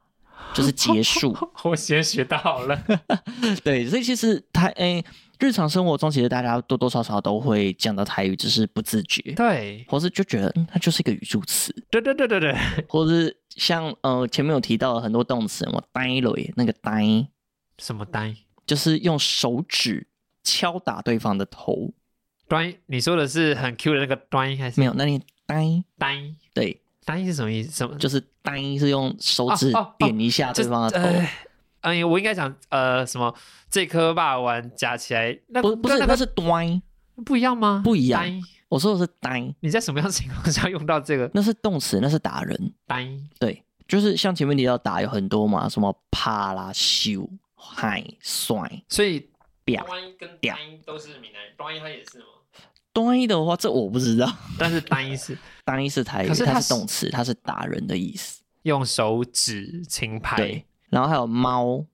[0.55, 1.37] 就是结束。
[1.65, 2.81] 我先学到了，
[3.65, 5.05] 对，所以其实台诶
[5.39, 9.85] 日常生活中，其实大家多多少少都会讲到台语，只是不自觉，对。
[9.89, 12.57] 或是就觉得嗯它就是一个语助词，对对对对对，
[12.89, 17.05] 或是像呃前面有提到的很多动词，我呆了耶，那个呆。
[17.79, 18.35] 什么呆
[18.67, 20.07] 就是用手指
[20.43, 21.93] 敲打对方的头，
[22.49, 22.75] 端？
[22.87, 25.65] 你说的是很 Q 的那个端还是没有，那你呆
[25.97, 26.17] 呆？
[26.53, 27.71] 对，呆是什么意思？
[27.71, 27.97] 什么？
[27.97, 31.29] 就是呆是用手指点一下对方的头，呃
[31.83, 33.33] 哎，我应该讲呃什么？
[33.71, 36.83] 这颗霸丸加起来，那不不是，那个那是端，
[37.25, 37.81] 不一样吗？
[37.85, 38.25] 不一样
[38.69, 43.07] 我说的是呆，你在什么样的情况下用到这个那是动词，那是打人，呆？
[43.39, 48.85] 对，就是像前面提到打有很多嘛，什么啪啦、咻、嗨、甩。
[48.89, 49.29] 所以
[49.65, 52.27] 表端跟表单都是闽南语，端它也是吗？
[52.93, 54.33] 呆的话，这我不知道。
[54.59, 58.43] 但是单是 呆是台语，可是它是它是动词，它是打人的意思。
[58.63, 60.37] 用手指轻拍。
[60.37, 61.85] 对，然后还有猫，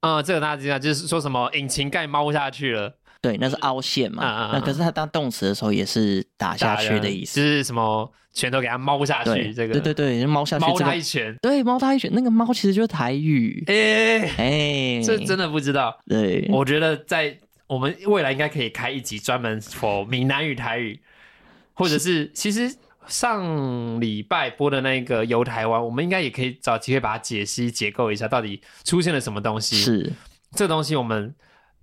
[0.00, 4.50] 啊、这个大家知道，就是说什么引擎盖猫下去了，对，那是凹陷嘛。
[4.52, 7.40] 那可是它当动词的时候也是打下去的意就思。
[7.40, 11.34] 是什么拳头给它猫下去，对，这个对对对，猫下去猫这个，它一拳。
[11.40, 13.64] 对，猫它一拳，那个猫其实就是台语。
[13.68, 15.98] 哎、哎，这真的不知道。
[16.06, 21.00] 对，我觉得在我们未来应该可以开一集专门 for 闽南语、台语，
[21.72, 22.74] 或者是其实
[23.06, 29.76] 上礼拜播的那个游台湾，我们应该也可以找机会把它解析、解构一下，到底出现了什么东西。
[29.76, 30.12] 是
[30.52, 31.34] 这东西，我们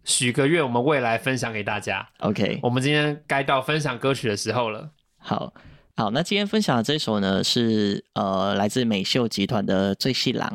[0.03, 2.07] 许个愿，我们未来分享给大家。
[2.19, 2.59] OK。
[2.63, 4.91] 我们今天该到分享歌曲的时候了。
[5.17, 5.53] 好
[5.95, 10.49] 好，那今天分享的这首呢是呃来自美秀集团的《最细郎》。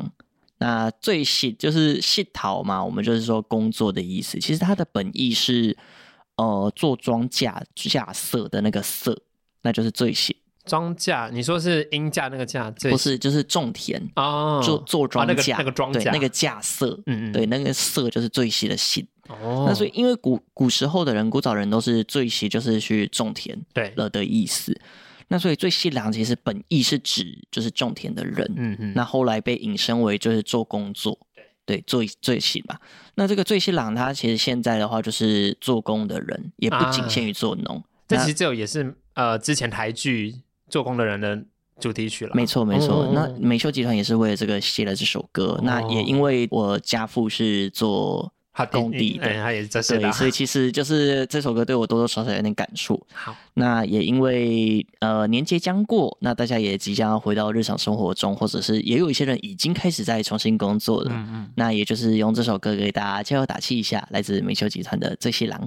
[0.59, 4.39] 那最细就是细桃嘛，我们就是说工作的意思。
[4.39, 5.77] 其实它的本意是
[6.37, 9.21] 呃做庄稼架色的那个色，
[9.63, 10.35] 那就是最细，
[10.65, 19.07] 庄稼，你说是鹰架那个架，不是就是种田哦，做做庄啊那个稼那个庄稼，对那个架色，嗯嗯对那个色就是最细的细。
[19.29, 24.79] 哦，那所以因为古古时候的人，古早人都是最细就是去种田，对，了的意思。
[25.29, 31.19] 那所以最细郎其实本意是指就是种田的人，嗯嗯，那后来被引申为就是做工作，
[31.65, 32.77] 对，最最细嘛。
[33.17, 37.83] 那这个最细郎他其实现在的话就是做工的人，也不仅限于做农。
[38.09, 40.33] 那这其实这首也是呃之前台剧
[40.69, 41.45] 做工的人的
[41.81, 42.33] 主题曲了。
[42.33, 43.03] 没错，没错。
[43.03, 45.59] 哦那美秀集团也是为了这个写了这首歌。
[45.65, 52.99] 那也因为我家父是做他功底的哎，他也是这些对，所以其实就是这首歌对我多多少少有点感触。
[53.13, 61.11] 好，那也因为呃年节将过，那大家也即将要回到日常生活中，或者是也有一些人已经开始在重新工作了。
[61.13, 65.61] 嗯嗯，那也就是用这首歌给大家加油打气一下，来自美秀集团的《最细郎》。